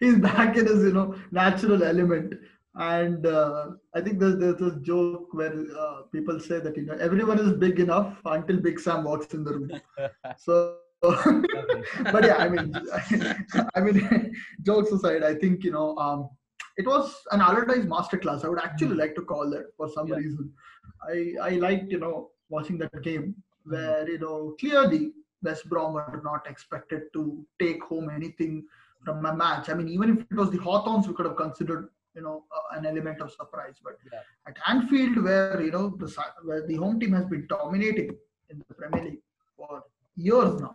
[0.00, 2.34] He's back in his you know natural element.
[2.76, 6.94] And uh, I think there's, there's this joke where uh, people say that you know
[6.94, 9.70] everyone is big enough until Big Sam walks in the room.
[10.38, 12.74] So, but yeah, I mean,
[13.74, 16.28] I mean, jokes aside, I think you know um,
[16.80, 18.44] it was an Allardyce masterclass.
[18.44, 20.20] I would actually like to call that for some Yeah.
[20.24, 20.52] reason.
[21.12, 21.16] I
[21.48, 22.16] I liked you know
[22.56, 23.26] watching that game
[23.72, 25.02] where you know clearly
[25.48, 27.22] West Brom were not expected to
[27.64, 28.54] take home anything
[29.04, 29.70] from a match.
[29.70, 31.88] I mean, even if it was the Hawthorns, we could have considered
[32.18, 33.76] you know uh, an element of surprise.
[33.88, 34.22] But Yeah.
[34.48, 36.08] at Anfield, where you know the
[36.50, 38.10] where the home team has been dominating
[38.50, 39.22] in the Premier League
[39.56, 39.82] for
[40.16, 40.74] years now,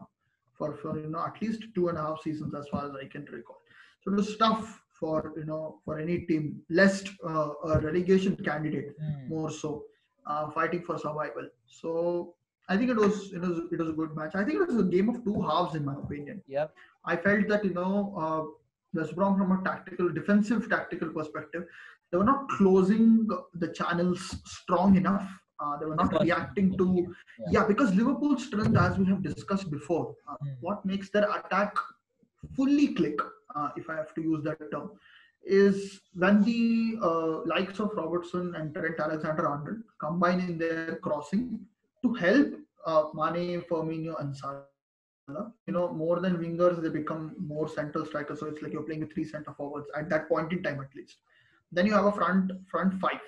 [0.58, 3.06] for for you know at least two and a half seasons as far as I
[3.16, 3.62] can recall.
[4.02, 8.96] So it was tough for you know for any team, lest uh, a relegation candidate
[9.00, 9.28] Hmm.
[9.30, 9.84] more so
[10.26, 11.48] uh, fighting for survival.
[11.66, 12.34] So
[12.70, 14.36] I think it was it was it was a good match.
[14.36, 16.42] I think it was a game of two halves in my opinion.
[16.48, 16.74] Yep.
[17.06, 17.92] I felt that you know
[18.26, 18.44] uh,
[19.00, 21.66] West Brom from a tactical defensive tactical perspective,
[22.12, 25.28] they were not closing the channels strong enough.
[25.60, 26.86] Uh, they were not reacting to
[27.40, 27.52] Yeah.
[27.56, 27.66] yeah.
[27.68, 30.56] because Liverpool's strength, as we have discussed before, uh, Mm.
[30.68, 31.78] what makes their attack
[32.56, 33.20] fully click,
[33.56, 34.92] uh, if I have to use that term,
[35.44, 41.60] is when the uh, likes of Robertson and Trent Alexander-Arnold combine in their crossing
[42.04, 42.54] to help
[42.86, 44.64] uh, Mane, Firmino, and Salah.
[45.28, 48.40] You know, more than wingers, they become more central strikers.
[48.40, 50.96] So it's like you're playing with three center forwards at that point in time, at
[50.96, 51.18] least.
[51.72, 53.22] Then you have a front front five.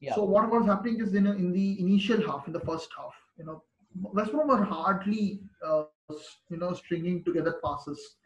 [0.00, 0.14] Yeah.
[0.16, 3.44] So what was happening is in, in the initial half, in the first half, you
[3.44, 3.62] know,
[4.02, 5.84] West Brom were hardly, uh,
[6.50, 8.16] you know, stringing together passes,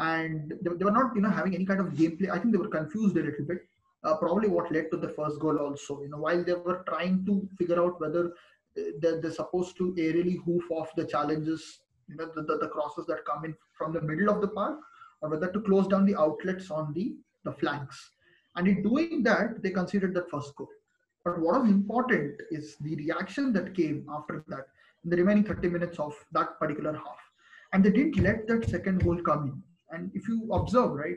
[0.00, 2.30] and they, they were not, you know, having any kind of gameplay.
[2.30, 3.66] I think they were confused a little bit.
[4.02, 6.02] Uh, probably what led to the first goal also.
[6.02, 8.26] You know, while they were trying to figure out whether
[8.78, 12.68] uh, they're, they're supposed to aerially hoof off the challenges, you know, the, the, the
[12.68, 14.78] crosses that come in from the middle of the park,
[15.20, 18.10] or whether to close down the outlets on the the flanks.
[18.56, 20.68] And in doing that, they conceded that first goal.
[21.24, 24.66] But what was important is the reaction that came after that
[25.04, 27.20] in the remaining 30 minutes of that particular half.
[27.72, 29.62] And they didn't let that second goal come in.
[29.92, 31.16] And if you observe, right,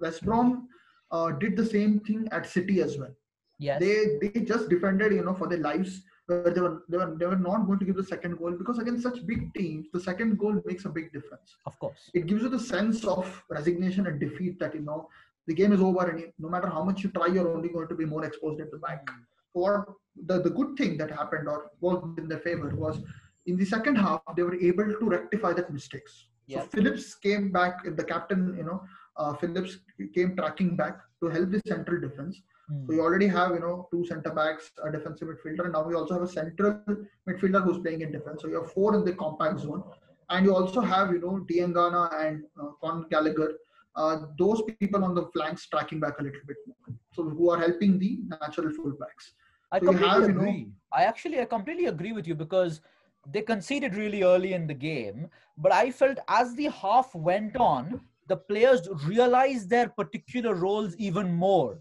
[0.00, 0.68] West Brom
[1.10, 3.14] uh, did the same thing at City as well.
[3.58, 3.80] Yes.
[3.80, 6.02] They they just defended, you know, for their lives.
[6.26, 8.78] Where they were they were they were not going to give the second goal because
[8.78, 11.56] against such big teams, the second goal makes a big difference.
[11.66, 12.10] of course.
[12.14, 15.08] It gives you the sense of resignation and defeat that you know
[15.46, 17.88] the game is over and you- no matter how much you try, you're only going
[17.88, 19.06] to be more exposed at the back.
[19.52, 19.96] Or
[20.28, 22.96] the, the good thing that happened or was in their favor was
[23.46, 26.28] in the second half they were able to rectify that mistakes.
[26.46, 26.62] Yep.
[26.62, 28.82] So Phillips came back, the captain, you know,
[29.16, 29.78] uh, Phillips
[30.14, 32.40] came tracking back to help the central defense.
[32.70, 32.86] Mm.
[32.86, 35.94] So you already have, you know, two centre backs, a defensive midfielder, and now we
[35.94, 36.80] also have a central
[37.28, 38.42] midfielder who's playing in defense.
[38.42, 39.82] So you have four in the compact zone,
[40.30, 43.52] and you also have, you know, Diangana and uh, Con Gallagher.
[43.96, 46.96] Uh, those people on the flanks tracking back a little bit more.
[47.12, 49.32] So who are helping the natural fullbacks.
[49.70, 50.72] I So completely have, you know- agree.
[50.92, 52.80] I actually, I completely agree with you because
[53.32, 55.28] they conceded really early in the game.
[55.56, 61.32] But I felt as the half went on, the players realized their particular roles even
[61.32, 61.80] more,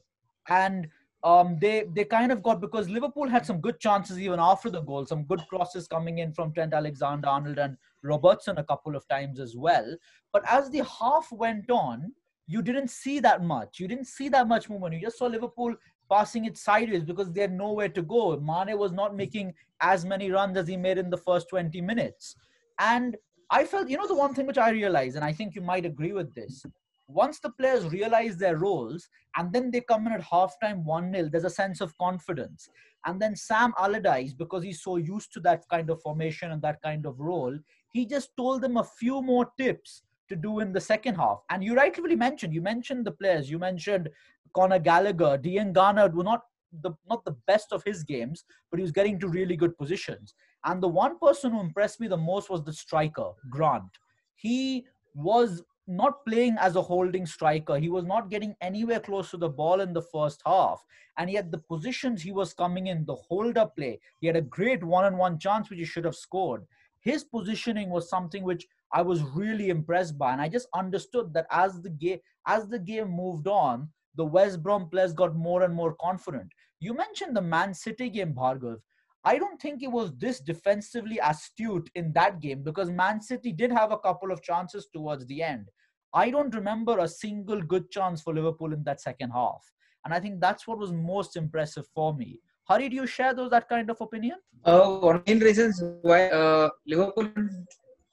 [0.49, 0.87] and
[1.23, 4.81] um, they they kind of got because Liverpool had some good chances even after the
[4.81, 9.39] goal, some good crosses coming in from Trent Alexander-Arnold and Robertson a couple of times
[9.39, 9.95] as well.
[10.33, 12.11] But as the half went on,
[12.45, 13.79] you didn't see that much.
[13.79, 14.95] You didn't see that much movement.
[14.95, 15.75] You just saw Liverpool
[16.13, 18.39] passing it sideways because they had nowhere to go.
[18.39, 22.35] Mane was not making as many runs as he made in the first 20 minutes.
[22.79, 23.17] And
[23.49, 25.85] I felt, you know, the one thing which I realized, and I think you might
[25.85, 26.63] agree with this,
[27.07, 31.29] once the players realize their roles and then they come in at halftime 1 0,
[31.29, 32.69] there's a sense of confidence.
[33.05, 36.81] And then Sam Allardyce, because he's so used to that kind of formation and that
[36.83, 37.57] kind of role,
[37.91, 41.39] he just told them a few more tips to do in the second half.
[41.49, 44.09] And you rightfully mentioned, you mentioned the players, you mentioned
[44.53, 46.43] Conor Gallagher, Diangana were not
[46.81, 50.33] the not the best of his games, but he was getting to really good positions.
[50.65, 53.89] And the one person who impressed me the most was the striker, Grant.
[54.35, 57.77] He was not playing as a holding striker.
[57.77, 60.81] He was not getting anywhere close to the ball in the first half.
[61.17, 64.83] And yet the positions he was coming in, the holder play, he had a great
[64.83, 66.65] one-on-one chance which he should have scored.
[67.01, 70.31] His positioning was something which I was really impressed by.
[70.31, 74.61] And I just understood that as the game as the game moved on, the West
[74.61, 76.51] Brom players got more and more confident.
[76.79, 78.77] You mentioned the Man City game, Bhargav.
[79.25, 83.71] I don't think it was this defensively astute in that game because Man City did
[83.71, 85.69] have a couple of chances towards the end.
[86.13, 89.63] I don't remember a single good chance for Liverpool in that second half.
[90.05, 92.41] And I think that's what was most impressive for me.
[92.65, 94.37] Hari, do you share those that kind of opinion?
[94.65, 97.29] Uh, one main reasons why uh, Liverpool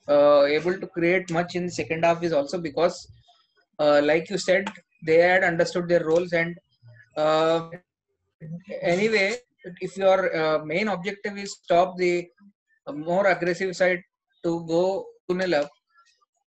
[0.09, 3.11] uh, able to create much in the second half is also because,
[3.79, 4.69] uh, like you said,
[5.07, 6.57] they had understood their roles and
[7.17, 7.71] uh,
[8.83, 9.37] anyway,
[9.81, 12.29] if your uh, main objective is stop the
[12.93, 14.01] more aggressive side
[14.45, 15.71] to go to nil up,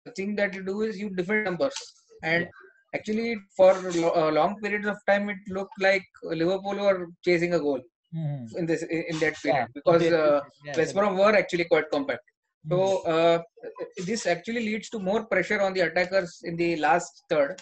[0.04, 1.74] the thing that you do is you defend numbers
[2.22, 2.48] and.
[2.96, 7.58] Actually, for lo- uh, long periods of time, it looked like Liverpool were chasing a
[7.58, 7.80] goal
[8.14, 8.56] Mhm.
[8.58, 12.22] in this in that period Yeah, because uh, yeah, West Brom were actually quite compact.
[12.70, 13.08] So Mhm.
[13.14, 13.38] uh,
[14.08, 17.60] this actually leads to more pressure on the attackers in the last third,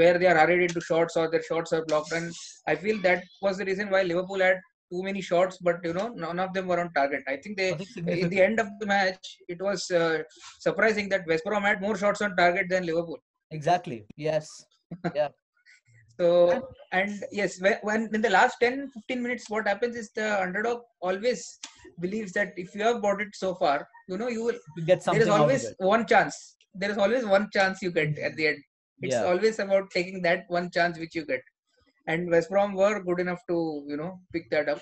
[0.00, 2.12] where they are hurried into shots or their shots are blocked.
[2.12, 2.32] And
[2.66, 4.58] I feel that was the reason why Liverpool had
[4.92, 7.22] too many shots, but you know none of them were on target.
[7.28, 7.70] I think they
[8.06, 10.18] in the end of the match it was uh,
[10.60, 13.18] surprising that West Brom had more shots on target than Liverpool.
[13.50, 14.06] Exactly.
[14.16, 14.48] Yes.
[15.14, 15.28] Yeah.
[16.20, 16.28] So
[16.92, 21.42] and yes, when, in the last 10 15 minutes, what happens is the underdog always
[22.00, 24.58] believes that if you have bought it so far, you know, you will.
[24.76, 26.56] You get There something is out of always one chance.
[26.74, 28.58] There is always one chance you get at the end.
[29.02, 29.24] It's Yeah.
[29.30, 31.42] always about taking that one chance which you get.
[32.06, 33.56] And West Brom were good enough to
[33.86, 34.80] you know pick that up.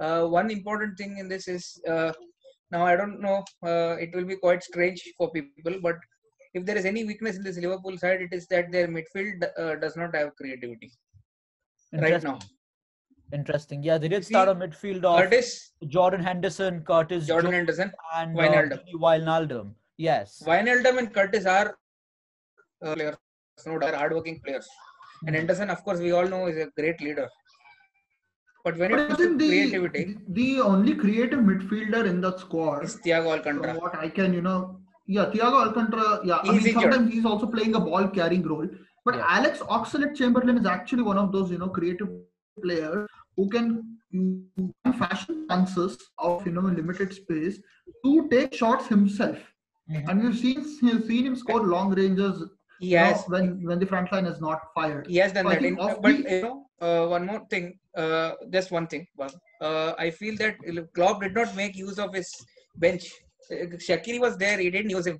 [0.00, 2.12] Uh, one important thing in this is uh,
[2.70, 3.38] now I don't know.
[3.70, 5.96] Uh, it will be quite strange for people, but
[6.54, 9.74] if there is any weakness in this Liverpool side, it is that their midfield uh,
[9.76, 10.90] does not have creativity
[11.92, 12.38] right now.
[13.32, 13.82] Interesting.
[13.82, 17.92] Yeah, they did See, start a midfield of Curtis, Jordan Henderson, Curtis Jordan Jones, Henderson,
[18.16, 18.78] and Wijnaldum.
[18.78, 19.74] uh, Wijnaldum.
[19.98, 20.42] Yes.
[20.46, 21.76] Wijnaldum and Curtis are
[22.82, 23.16] uh, players,
[23.66, 24.68] no doubt, hardworking players.
[25.26, 25.38] And Mhm.
[25.40, 27.28] Henderson, of course, we all know is a great leader.
[28.64, 32.40] But when But it comes to isn't the, creativity, the only creative midfielder in that
[32.40, 33.74] squad, is Thiago from Alcantara.
[33.80, 36.92] what I can, you know, yeah, Thiago Alcantara, yeah, I He's mean, injured.
[36.92, 38.68] sometimes he's also playing a ball carrying role.
[39.04, 39.26] But Yeah.
[39.28, 42.08] Alex Oxlade Chamberlain is actually one of those, you know, creative
[42.62, 43.96] players who can
[44.98, 47.60] fashion chances of, you know, limited space
[48.04, 49.38] to take shots himself.
[49.90, 50.08] Mhm.
[50.08, 52.42] And we've seen, we've seen him score long ranges
[52.80, 55.06] You know, when, when the front line is not fired.
[55.08, 55.64] Yes, done that.
[55.64, 59.06] In, but the- you know, uh, one more thing, uh, just one thing.
[59.16, 60.54] Well, Uh, I feel that
[60.94, 62.28] Klopp did not make use of his
[62.76, 63.06] bench.
[63.50, 65.18] Uh, Shaqiri was there, he didn't use him.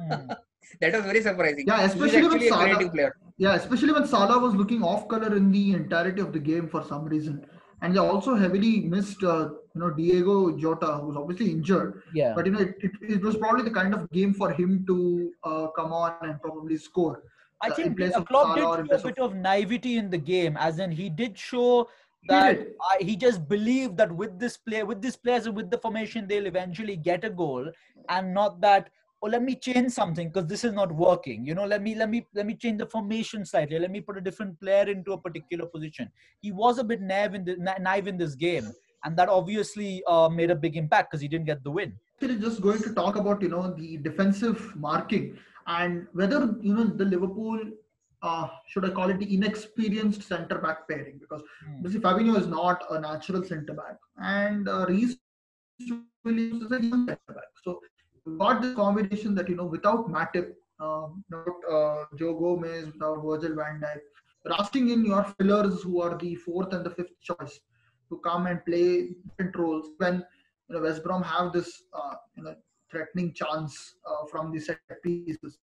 [0.00, 0.36] Mhm.
[0.80, 1.64] That was very surprising.
[1.68, 3.12] Yeah, He's especially with actually a Salah.
[3.38, 6.82] Yeah, especially when Salah was looking off color in the entirety of the game for
[6.82, 7.46] some reason.
[7.82, 12.02] And they also heavily missed, uh, you know, Diogo Jota, who was obviously injured.
[12.14, 12.32] Yeah.
[12.34, 15.32] But you know, it, it, it was probably the kind of game for him to
[15.44, 17.22] uh, come on and probably score.
[17.60, 19.96] I uh, think uh, of Klopp Salah or in did show a bit of naivety
[19.98, 21.88] in the game, as in he did show
[22.22, 22.66] He that did.
[22.80, 26.26] I, he just believed that with this play, with this players and with the formation,
[26.26, 27.70] they'll eventually get a goal,
[28.08, 28.90] and not that
[29.26, 31.44] oh let me change something because this is not working.
[31.46, 33.78] You know, let me let me let me change the formation slightly.
[33.78, 36.10] Let me put a different player into a particular position.
[36.42, 37.56] He was a bit naive in the
[37.88, 38.68] naive in this game,
[39.04, 41.94] and that obviously uh, made a big impact because he didn't get the win.
[42.18, 45.24] actually just going to talk about you know the defensive marking
[45.78, 47.58] and whether you know the Liverpool
[48.22, 51.74] uh, should I call it the inexperienced centre back pairing because Hmm.
[51.80, 53.98] obviously Fabinho is not a natural centre back
[54.36, 55.12] and uh, Rhys
[56.24, 57.50] Williams is a young centre back.
[57.64, 57.80] So
[58.38, 63.54] got this combination that you know without Matip, um, without uh, Joe Gomez, without Virgil
[63.56, 64.00] van Dijk,
[64.48, 67.60] rusting in your fillers who are the fourth and the fifth choice
[68.08, 70.24] to come and play different roles when
[70.68, 72.54] you know West Brom have this uh, you know
[72.90, 75.58] threatening chance uh, from the set pieces.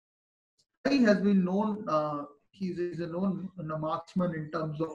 [0.89, 1.85] He has been known.
[1.87, 4.91] Uh, he's, he's a known you know, marksman in terms of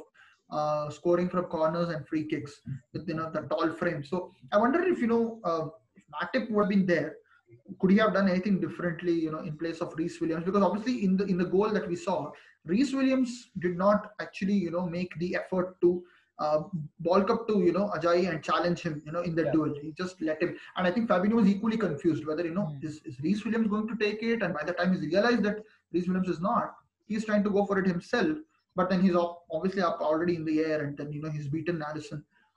[0.50, 2.60] uh, scoring from corners and free kicks
[2.92, 4.04] with you know the tall frame.
[4.04, 7.16] So I wonder if you know uh, if Matip would have been there,
[7.80, 9.12] could he have done anything differently?
[9.12, 11.88] You know, in place of Rhys Williams, because obviously in the in the goal that
[11.88, 12.30] we saw,
[12.64, 16.02] Rhys Williams did not actually you know make the effort to
[16.38, 16.62] uh,
[17.00, 19.52] bulk up to you know Ajayi and challenge him you know in the Yeah.
[19.52, 19.74] duel.
[19.80, 22.84] He just let him, and I think Fabinho was equally confused whether you know Mm.
[22.84, 25.62] is is Rhys Williams going to take it, and by the time he's realized that
[25.92, 26.74] Rhys Williams is not,
[27.06, 28.36] he's trying to go for it himself.
[28.76, 29.14] But then he's
[29.52, 31.80] obviously up already in the air, and then you know he's beaten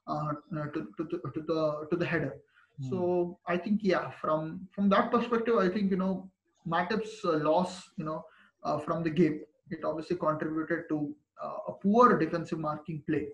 [0.08, 2.34] uh, uh, to, to, to, to the to the header.
[2.82, 2.90] Hmm.
[2.90, 6.30] So I think yeah, from from that perspective, I think you know
[6.68, 8.26] Matip's uh, loss, you know,
[8.64, 13.28] uh, from the game, it obviously contributed to uh, a poor defensive marking play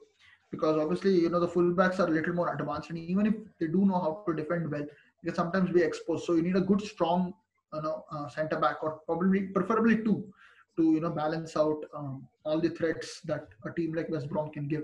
[0.52, 3.68] because obviously you know the fullbacks are a little more advanced, and even if they
[3.68, 4.86] do know how to defend well,
[5.24, 6.26] they can sometimes be exposed.
[6.26, 7.34] So you need a good, strong,
[7.74, 10.24] you know, uh, centre back or probably preferably two
[10.78, 14.52] to you know balance out um, all the threats that a team like West Brom
[14.52, 14.84] can give.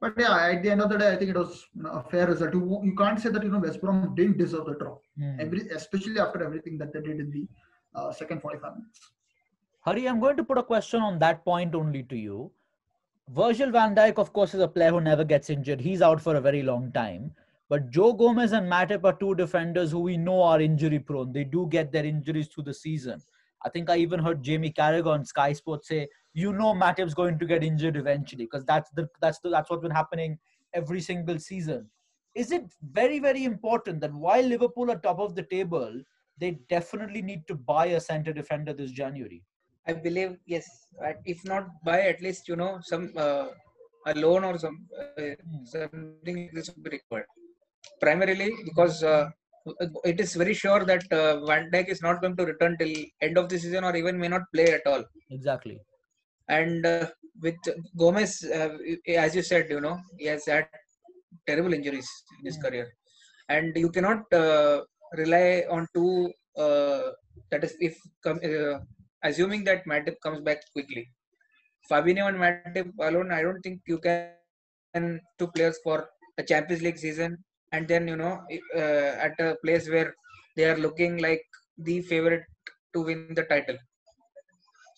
[0.00, 2.54] But yeah, at the end of the day, I think it was a fair result.
[2.54, 4.98] You, you can't say that you know West Brom didn't deserve the draw.
[5.18, 5.40] Hmm.
[5.40, 7.48] Every, especially after everything that they did in the
[7.98, 9.10] uh, second 45 minutes.
[9.80, 12.52] Hari, I'm going to put a question on that point only to you.
[13.28, 15.80] Virgil van Dijk, of course, is a player who never gets injured.
[15.80, 17.32] He's out for a very long time.
[17.68, 21.32] But Joe Gomez and Matip are two defenders who we know are injury prone.
[21.32, 23.20] They do get their injuries through the season.
[23.64, 26.08] I think I even heard Jamie Carragher on Sky Sports say,
[26.42, 29.86] "You know, Matip's going to get injured eventually because that's the that's the, that's what's
[29.86, 30.38] been happening
[30.80, 31.90] every single season."
[32.34, 32.64] Is it
[33.00, 36.02] very very important that while Liverpool are top of the table,
[36.38, 39.42] they definitely need to buy a center defender this January?
[39.86, 40.66] I believe yes.
[41.24, 43.46] If not buy, at least you know some uh,
[44.06, 45.34] a loan or some uh,
[45.64, 47.26] something like this would be required.
[48.00, 49.28] Primarily because uh,
[50.04, 53.38] it is very sure that uh, Van Dijk is not going to return till end
[53.38, 55.04] of the season or even may not play at all.
[55.30, 55.78] Exactly.
[56.48, 57.06] And uh,
[57.42, 57.56] with
[57.96, 58.70] Gomez, uh,
[59.16, 60.66] as you said, you know he has had
[61.46, 62.08] terrible injuries
[62.40, 62.62] in his Mm.
[62.64, 62.86] career,
[63.48, 64.82] and you cannot uh,
[65.22, 66.32] rely on two.
[66.56, 67.02] Uh,
[67.50, 67.96] that is, if
[68.26, 68.78] uh,
[69.22, 71.08] assuming that Matip comes back quickly,
[71.90, 74.24] Fabinho and Matip alone, I don't think you can
[75.38, 77.36] two players for a Champions League season,
[77.72, 78.40] and then you know
[78.76, 80.14] uh, at a place where
[80.56, 81.42] they are looking like
[81.78, 82.44] the favorite
[82.94, 83.76] to win the title.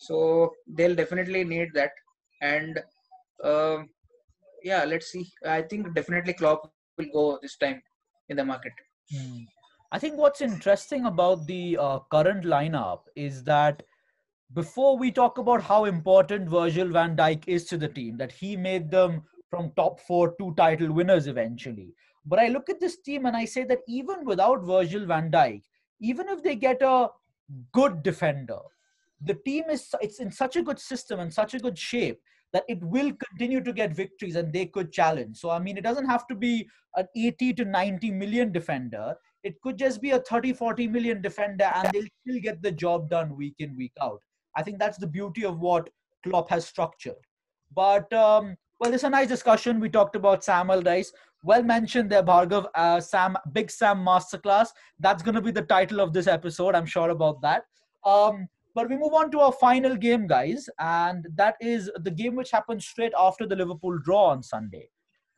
[0.07, 1.91] So they'll definitely need that,
[2.41, 2.79] and
[3.43, 3.89] um
[4.63, 5.25] yeah, let's see.
[5.45, 7.81] I think definitely Klopp will go this time
[8.29, 8.73] in the market.
[9.11, 9.39] Hmm.
[9.91, 13.83] I think what's interesting about the uh, current lineup is that
[14.53, 18.55] before we talk about how important Virgil van Dijk is to the team, that he
[18.55, 21.93] made them from top four to title winners eventually.
[22.25, 25.61] But I look at this team and I say that even without Virgil van Dijk,
[25.99, 27.09] even if they get a
[27.73, 28.59] good defender,
[29.23, 32.19] the team is it's in such a good system and such a good shape
[32.53, 35.37] that it will continue to get victories and they could challenge.
[35.37, 39.15] So I mean, it doesn't have to be an 80 to 90 million defender.
[39.43, 43.09] It could just be a 30, 40 million defender and they'll still get the job
[43.09, 44.21] done week in, week out.
[44.55, 45.89] I think that's the beauty of what
[46.23, 47.15] Klopp has structured.
[47.73, 49.79] But um, well, it's a nice discussion.
[49.79, 51.13] We talked about Sam Allardyce.
[51.43, 52.67] Well mentioned there, Bhargav.
[52.75, 54.69] Uh, Sam, Big Sam Masterclass.
[54.99, 56.75] That's going to be the title of this episode.
[56.75, 57.63] I'm sure about that.
[58.05, 62.35] Um, but we move on to our final game, guys, and that is the game
[62.35, 64.89] which happened straight after the Liverpool draw on Sunday.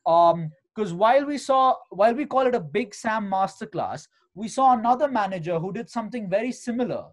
[0.06, 4.72] Um, because while we saw, while we call it a Big Sam Masterclass, we saw
[4.72, 7.04] another manager who did something very similar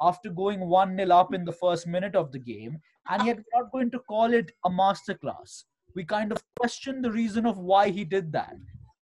[0.00, 3.62] after going 1 0 up in the first minute of the game, and yet we're
[3.62, 5.64] not going to call it a masterclass.
[5.96, 8.54] we kind of question the reason of why he did that.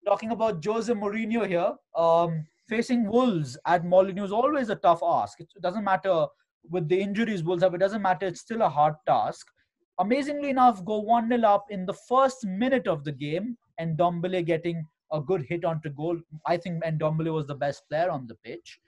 [0.06, 5.40] Talking about Jose Mourinho here, um, facing Wolves at Molineux is always a tough ask.
[5.40, 6.26] It doesn't matter
[6.70, 9.46] with the injuries Wolves have, it doesn't matter, it's still a hard task.
[9.98, 14.44] Amazingly enough, go 1 0 up in the first minute of the game, and Ndombele
[14.44, 16.18] getting a good hit onto goal.
[16.46, 18.78] I think and Ndombele was the best player on the pitch.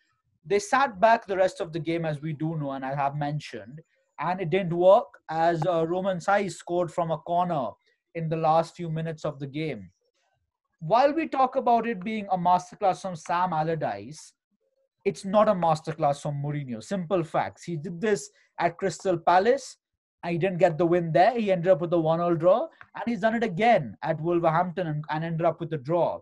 [0.45, 3.17] They sat back the rest of the game, as we do know, and I have
[3.17, 3.81] mentioned,
[4.21, 7.71] and it didn't work as uh, Romain Saïss scored from a corner
[8.15, 9.91] in the last few minutes of the game.
[10.81, 14.33] While we talk about it being a masterclass from Sam Allardyce,
[15.09, 16.79] it's not a masterclass from Mourinho.
[16.95, 17.63] Simple facts.
[17.65, 18.31] He did this
[18.65, 19.77] at Crystal Palace.
[20.25, 21.35] And he didn't get the win there.
[21.39, 25.05] He ended up with a one-all draw, and he's done it again at Wolverhampton and,
[25.11, 26.19] and ended up with a draw.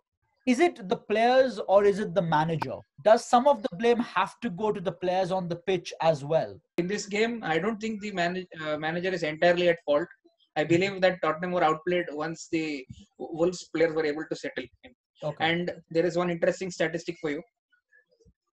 [0.52, 2.76] Is it the players or is it the manager?
[3.02, 6.18] Does some of the blame have to go to the players on the pitch as
[6.32, 6.52] well?
[6.76, 10.08] In this game, I don't think the manage, uh, manager is entirely at fault.
[10.56, 12.84] I believe that Tottenham were outplayed once the
[13.18, 14.90] Wolves players were able to settle in.
[15.24, 15.36] Okay.
[15.40, 17.42] And there is one interesting statistic for you.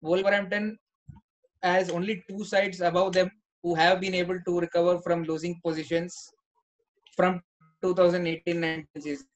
[0.10, 0.66] Wolverhampton
[1.72, 3.30] has only two sides above them
[3.64, 6.14] who have been able to recover from losing positions
[7.18, 7.42] from
[7.84, 9.28] 2018-19 season.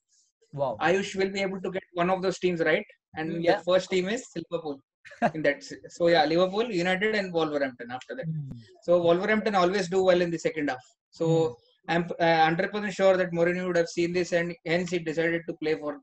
[0.54, 0.78] wow.
[0.88, 2.86] Ayush will be able to get one of those teams right,
[3.20, 3.58] and Yeah.
[3.58, 4.78] the first team is Liverpool.
[5.36, 5.60] in that,
[5.98, 8.26] so yeah, Liverpool, United, and Wolverhampton after that.
[8.26, 8.50] Hmm.
[8.86, 10.84] So Wolverhampton always do well in the second half.
[11.20, 11.28] So
[11.88, 15.54] I'm uh, 100% sure that Mourinho would have seen this, and hence he decided to
[15.62, 15.94] play for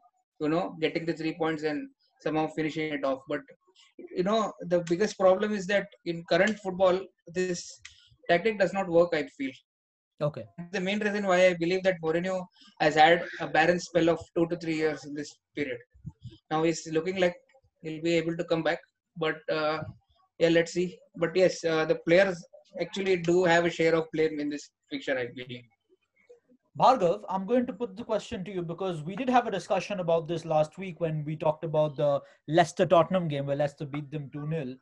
[0.41, 1.81] you know getting the three points and
[2.25, 3.21] somehow finishing it off.
[3.33, 3.41] But
[4.19, 7.01] you know the biggest problem is that in current football,
[7.39, 7.73] this
[8.29, 9.11] tactic does not work.
[9.15, 9.53] I feel
[10.21, 10.45] Okay.
[10.73, 12.37] the main reason why I believe that Mourinho
[12.81, 15.79] has had a barren spell of two to three years in this period.
[16.51, 17.37] Now he's looking like
[17.83, 18.81] he'll be able to come back,
[19.17, 19.79] but uh,
[20.39, 20.99] yeah, let's see.
[21.17, 22.43] But yes, uh, the players
[22.81, 25.65] actually do have a share of blame in this picture, I believe.
[26.77, 30.01] Bhargav, I'm going to put the question to you because we did have a discussion
[30.01, 34.11] about this last week when we talked about the Leicester Tottenham game where Leicester beat
[34.11, 34.75] them 2 0.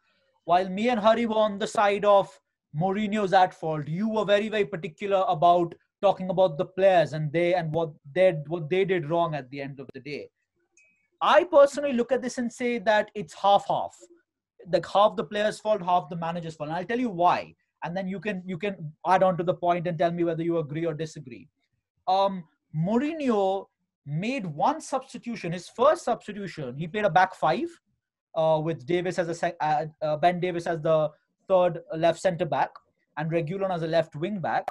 [0.47, 2.31] While me and Hari were on the side of
[2.75, 7.53] Mourinho's at fault, you were very, very particular about talking about the players and they
[7.53, 10.31] and what they what they did wrong at the end of the day.
[11.21, 13.95] I personally look at this and say that it's half half.
[14.73, 16.71] Like half the players' fault, half the manager's fault.
[16.71, 17.55] And I'll tell you why.
[17.85, 20.43] And then you can you can add on to the point and tell me whether
[20.43, 21.49] you agree or disagree
[22.09, 22.45] um,
[22.75, 23.67] Mourinho
[24.07, 25.53] made one substitution.
[25.53, 27.69] His first substitution, he played a back five
[28.35, 31.11] uh, with Davies as a sec- uh, uh, Ben Davies as the
[31.49, 32.71] third left centre back
[33.17, 34.67] and Reguilón as a left wing back.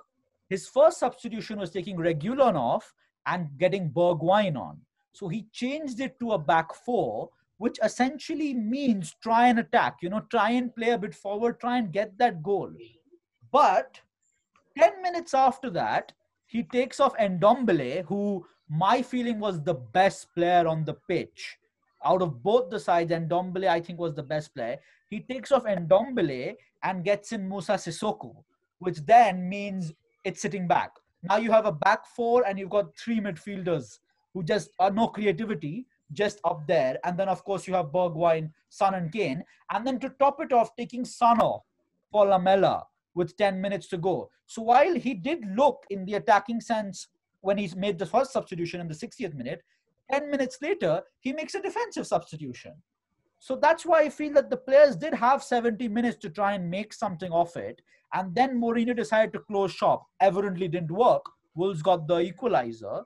[0.50, 2.94] His first substitution was taking Reguilón off
[3.26, 4.80] and getting Bergwijn on.
[5.14, 9.98] So he changed it to a back four, which essentially means try and attack.
[10.02, 12.72] You know, try and play a bit forward, try and get that goal.
[13.52, 14.02] But
[14.78, 16.14] 10 minutes after that,
[16.52, 21.58] he takes off Ndombele, who my feeling was the best player on the pitch.
[22.04, 24.78] Out of both the sides, Ndombele, I think, was the best player.
[25.10, 28.36] He takes off Ndombele and gets in Moussa Sissoko,
[28.80, 29.94] which then means
[30.26, 30.92] it's sitting back.
[31.24, 34.00] Now you have a back four and you've got three midfielders
[34.34, 37.00] who just are no creativity, just up there.
[37.06, 39.46] And then, of course, you have Bergwijn, Son, and Kane.
[39.70, 41.64] And then to top it off, taking Son off
[42.12, 42.84] for Lamela
[43.16, 44.30] with 10 minutes to go.
[44.46, 47.08] So while he did look in the attacking sense
[47.42, 49.62] when he's made the first substitution in the 60th minute,
[50.12, 52.74] 10 minutes later, he makes a defensive substitution.
[53.40, 56.70] So that's why I feel that the players did have 70 minutes to try and
[56.70, 57.82] make something of it.
[58.14, 60.06] And then Mourinho decided to close shop.
[60.20, 61.24] Evidently didn't work.
[61.56, 63.02] Wolves got the equalizer.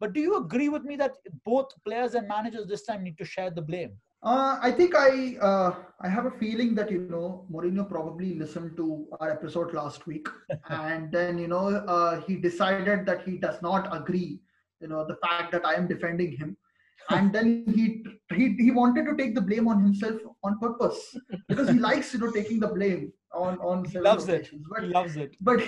[0.00, 3.24] But do you agree with me that both players and managers this time need to
[3.24, 3.92] share the blame?
[4.24, 8.76] Uh, I think I uh, I have a feeling that you know Mourinho probably listened
[8.78, 10.26] to our episode last week,
[10.70, 14.40] and then you know uh, he decided that he does not agree,
[14.80, 16.56] you know, the fact that I am defending him,
[17.10, 18.02] and then he
[18.34, 21.14] he he wanted to take the blame on himself on purpose
[21.48, 24.48] because he likes you know taking the blame on on He loves it.
[24.70, 25.36] But He loves it.
[25.40, 25.60] but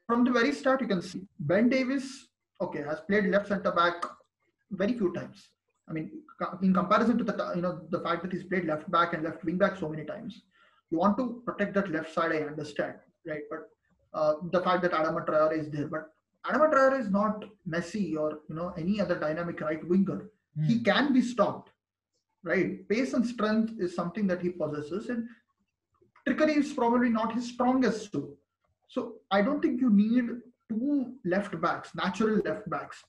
[0.06, 2.28] From the very start, you can see Ben Davies,
[2.62, 4.04] okay, has played left center back
[4.70, 5.48] very few times.
[5.88, 6.10] I mean,
[6.62, 9.44] in comparison to the you know the fact that he's played left back and left
[9.44, 10.42] wing back so many times,
[10.90, 12.32] you want to protect that left side.
[12.32, 12.94] I understand,
[13.26, 13.42] right?
[13.50, 13.68] But
[14.14, 15.88] uh, the fact that Adama Traore is there.
[15.88, 16.08] But
[16.46, 20.30] Adama Traore is not Messi or you know any other dynamic right winger.
[20.66, 20.84] He Hmm.
[20.84, 21.70] can be stopped,
[22.44, 22.86] right?
[22.88, 25.28] Pace and strength is something that he possesses, and
[26.26, 28.36] trickery is probably not his strongest suit.
[28.88, 30.30] So I don't think you need
[30.72, 33.02] two left backs, natural left backs,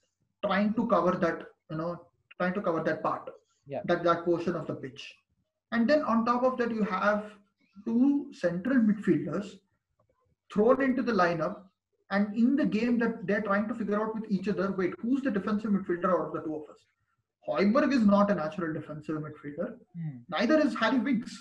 [0.46, 1.92] trying to cover that, you know,
[2.38, 3.30] trying to cover that part,
[3.74, 3.82] Yeah.
[3.86, 5.04] that that portion of the pitch.
[5.72, 7.32] And then on top of that, you have
[7.86, 9.60] two central midfielders
[10.54, 11.62] thrown into the lineup.
[12.12, 15.22] And in the game that they're trying to figure out with each other, wait, who's
[15.22, 16.86] the defensive midfielder out of the two of us?
[17.48, 19.78] Højbjerg is not a natural defensive midfielder.
[19.96, 20.18] Hmm.
[20.30, 21.34] Neither is Harry Winks.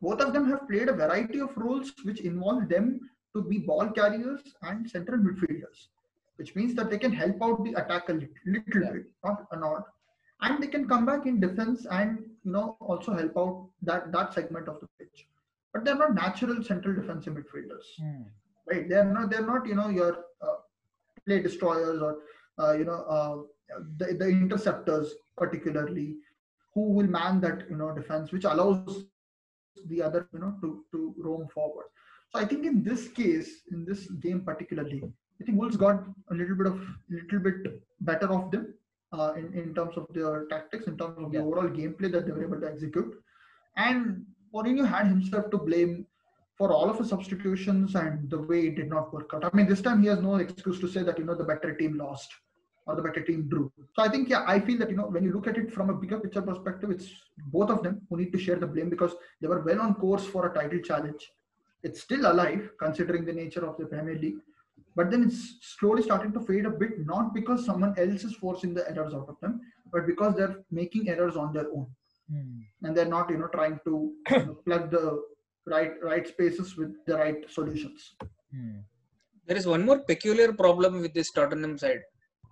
[0.00, 3.00] Both of them have played a variety of roles which involve them
[3.36, 5.86] to be ball carriers and central midfielders,
[6.36, 8.92] which means that they can help out the attack a little, little Yeah.
[8.98, 9.84] bit, not a lot,
[10.42, 13.56] and they can come back in defense and you know also help out
[13.90, 15.26] that that segment of the pitch.
[15.72, 18.22] But they're not natural central defensive midfielders, Hmm.
[18.70, 18.88] right?
[18.92, 19.30] They're not.
[19.30, 19.66] They're not.
[19.72, 20.12] You know your
[20.48, 20.56] uh,
[21.26, 22.12] play destroyers or
[22.62, 23.36] uh, you know uh,
[23.98, 26.08] the the interceptors particularly
[26.74, 29.04] who will man that you know defense, which allows
[29.92, 31.86] the other you know to to roam forward.
[32.32, 35.02] So I think in this case, in this game particularly,
[35.40, 38.74] I think Wolves got a little bit of little bit better of them
[39.12, 41.44] uh, in in terms of their tactics, in terms of the Yeah.
[41.44, 43.14] overall gameplay that they were able to execute,
[43.76, 44.24] and
[44.54, 46.06] Mourinho had himself to blame
[46.58, 49.44] for all of his substitutions and the way it did not work out.
[49.44, 51.74] I mean, this time he has no excuse to say that you know the better
[51.80, 52.30] team lost
[52.86, 53.70] or the better team drew.
[53.94, 55.90] So I think yeah, I feel that you know when you look at it from
[55.90, 57.08] a bigger picture perspective, it's
[57.56, 60.24] both of them who need to share the blame because they were well on course
[60.24, 61.30] for a title challenge.
[61.82, 64.38] It's still alive considering the nature of the Premier League,
[64.94, 68.74] but then it's slowly starting to fade a bit, not because someone else is forcing
[68.74, 69.60] the errors out of them,
[69.92, 71.86] but because they're making errors on their own
[72.30, 72.62] Hmm.
[72.82, 75.22] and they're not you know trying to you know, plug the
[75.66, 78.14] right right spaces with the right solutions.
[78.52, 78.78] Hmm.
[79.46, 82.02] There is one more peculiar problem with this Tottenham side.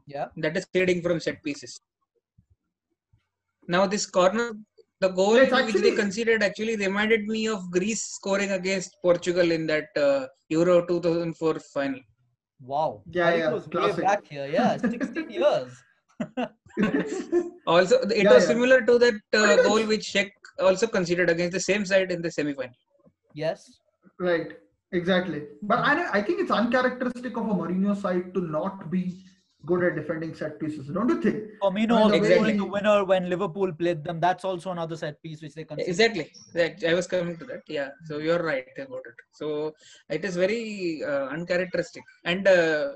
[0.07, 0.27] Yeah.
[0.37, 1.81] That is trading from set pieces.
[3.67, 4.53] Now this corner,
[5.05, 9.51] the goal It's which actually- they conceded actually reminded me of Greece scoring against Portugal
[9.59, 12.01] in that uh, Euro 2004 final.
[12.61, 13.03] Wow.
[13.11, 14.05] Yeah, Harry yeah, goes way classic.
[14.05, 14.47] back here.
[14.59, 15.73] Yeah, 16 years.
[17.73, 18.49] Also, it Yeah, was yeah.
[18.53, 20.31] similar to that uh, goal which Czech
[20.69, 22.75] also conceded against the same side in the semi-final.
[23.43, 23.61] Yes.
[24.19, 24.51] right,
[24.93, 25.41] exactly.
[25.63, 29.03] But I, I think it's uncharacteristic of a Mourinho side to not be
[29.67, 31.45] good at defending set pieces, don't you think?
[31.63, 34.21] Firmino Well, also the way the winner when Liverpool played them.
[34.21, 35.89] That's also another set piece which they consider.
[35.89, 36.31] Exactly.
[36.55, 37.63] That I was coming to that.
[37.69, 37.89] Yeah.
[38.07, 39.15] So you're right about it.
[39.33, 39.75] So
[40.09, 42.03] it is very uh, uncharacteristic.
[42.25, 42.93] And uh,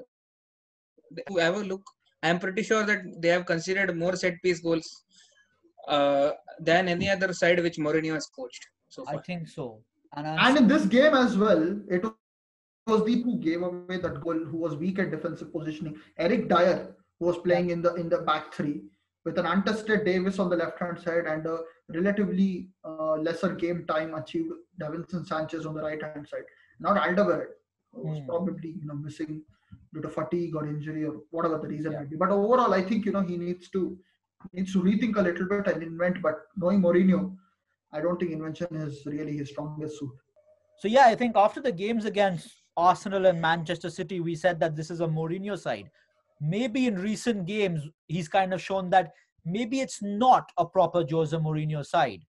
[1.16, 1.82] if you have a look,
[2.22, 5.04] I'm pretty sure that they have considered more set piece goals
[5.86, 9.14] uh, than any other side which Mourinho has coached so far.
[9.14, 9.80] I think so.
[10.16, 12.04] And, And in this game as well, it
[12.88, 15.96] was the who gave away that goal, who was weak at defensive positioning.
[16.18, 18.82] Eric Dier, who was playing in the in the back three,
[19.24, 21.58] with an untested Davies on the left hand side and a
[21.88, 26.44] relatively uh, lesser game time achieved Davinson Sanchez on the right hand side.
[26.80, 27.54] Not Alderweireld,
[27.92, 28.26] who was Hmm.
[28.26, 29.42] probably you know missing
[29.92, 32.16] due to fatigue or injury or whatever the reason might be.
[32.16, 33.98] But overall, I think you know he needs to
[34.52, 36.22] needs to rethink a little bit and invent.
[36.22, 37.36] But knowing Mourinho,
[37.92, 40.10] I don't think invention is really his strongest suit.
[40.78, 44.76] So yeah, I think after the games against Arsenal and Manchester City, we said that
[44.76, 45.90] this is a Mourinho side.
[46.40, 49.12] Maybe in recent games, he's kind of shown that
[49.44, 52.24] maybe it's not a proper Jose Mourinho side.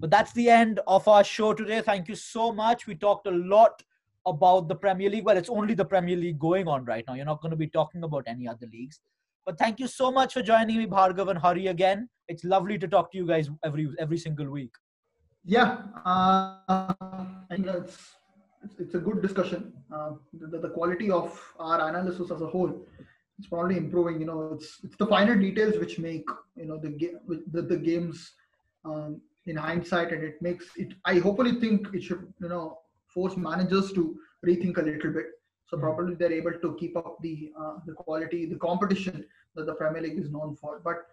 [0.00, 1.82] But that's the end of our show today.
[1.82, 2.86] Thank you so much.
[2.86, 3.82] We talked a lot
[4.26, 5.24] about the Premier League.
[5.24, 7.14] Well, it's only the Premier League going on right now.
[7.14, 9.00] You're not going to be talking about any other leagues.
[9.46, 12.08] But thank you so much for joining me, Bhargav and Hari again.
[12.28, 14.72] It's lovely to talk to you guys every every single week.
[15.44, 17.66] Yeah, uh, I think
[18.64, 19.72] it's, it's a good discussion.
[19.94, 22.72] Uh, the, the quality of our analysis as a whole
[23.38, 24.20] is probably improving.
[24.20, 27.18] You know, it's it's the finer details which make you know the game
[27.52, 28.32] the, the games
[28.84, 30.94] um, in hindsight, and it makes it.
[31.04, 32.78] I hopefully think it should you know
[33.14, 35.26] force managers to rethink a little bit.
[35.66, 35.82] So Mm.
[35.82, 40.02] probably they're able to keep up the uh, the quality, the competition that the Premier
[40.02, 40.80] League is known for.
[40.84, 41.06] But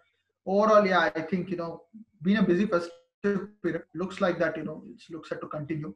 [0.46, 1.82] overall, yeah, I think you know,
[2.22, 4.56] being a busy festive period looks like that.
[4.56, 5.94] You know, it looks set to continue,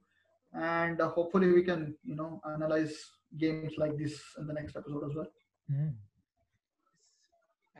[0.54, 2.94] and uh, hopefully we can you know analyze
[3.38, 5.26] games like this in the next episode as well.
[5.70, 5.94] Mm.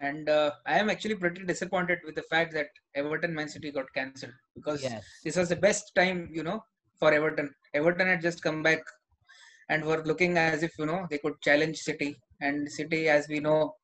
[0.01, 3.87] And uh, I am actually pretty disappointed with the fact that Everton Man City got
[3.95, 5.05] cancelled because Yes.
[5.25, 6.65] this was the best time, you know,
[6.99, 7.55] for Everton.
[7.75, 8.81] Everton had just come back
[9.69, 12.17] and were looking as if, you know, they could challenge City.
[12.41, 13.75] And City, as we know,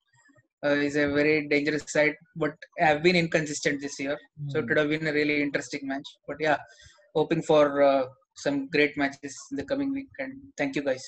[0.64, 4.18] uh, is a very dangerous side, but have been inconsistent this year.
[4.48, 4.68] So it Mm.
[4.70, 6.08] would have been a really interesting match.
[6.26, 6.58] But yeah,
[7.14, 8.06] hoping for uh,
[8.38, 10.08] some great matches in the coming week.
[10.18, 11.04] And thank you guys.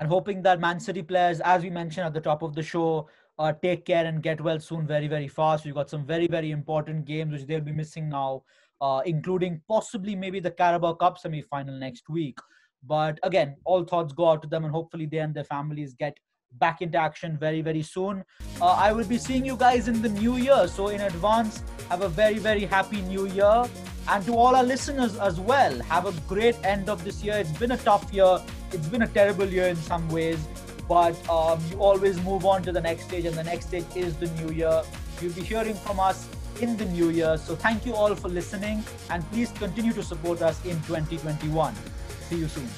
[0.00, 3.08] And hoping that Man City players, as we mentioned at the top of the show,
[3.38, 5.64] uh, take care and get well soon very, very fast.
[5.64, 8.42] We've got some very, very important games which they'll be missing now,
[8.80, 12.38] uh, including possibly maybe the Carabao Cup semi final next week.
[12.82, 16.18] But again, all thoughts go out to them, and hopefully they and their families get
[16.54, 18.24] back into action very, very soon.
[18.60, 20.66] Uh, I will be seeing you guys in the new year.
[20.66, 23.64] So, in advance, have a very, very happy new year.
[24.08, 27.34] And to all our listeners as well, have a great end of this year.
[27.36, 28.38] It's been a tough year,
[28.72, 30.38] it's been a terrible year in some ways,
[30.88, 34.16] but um, you always move on to the next stage, and the next stage is
[34.16, 34.82] the new year.
[35.20, 36.28] You'll be hearing from us
[36.60, 37.36] in the new year.
[37.36, 41.74] So, thank you all for listening, and please continue to support us in 2021.
[42.28, 42.68] See you soon.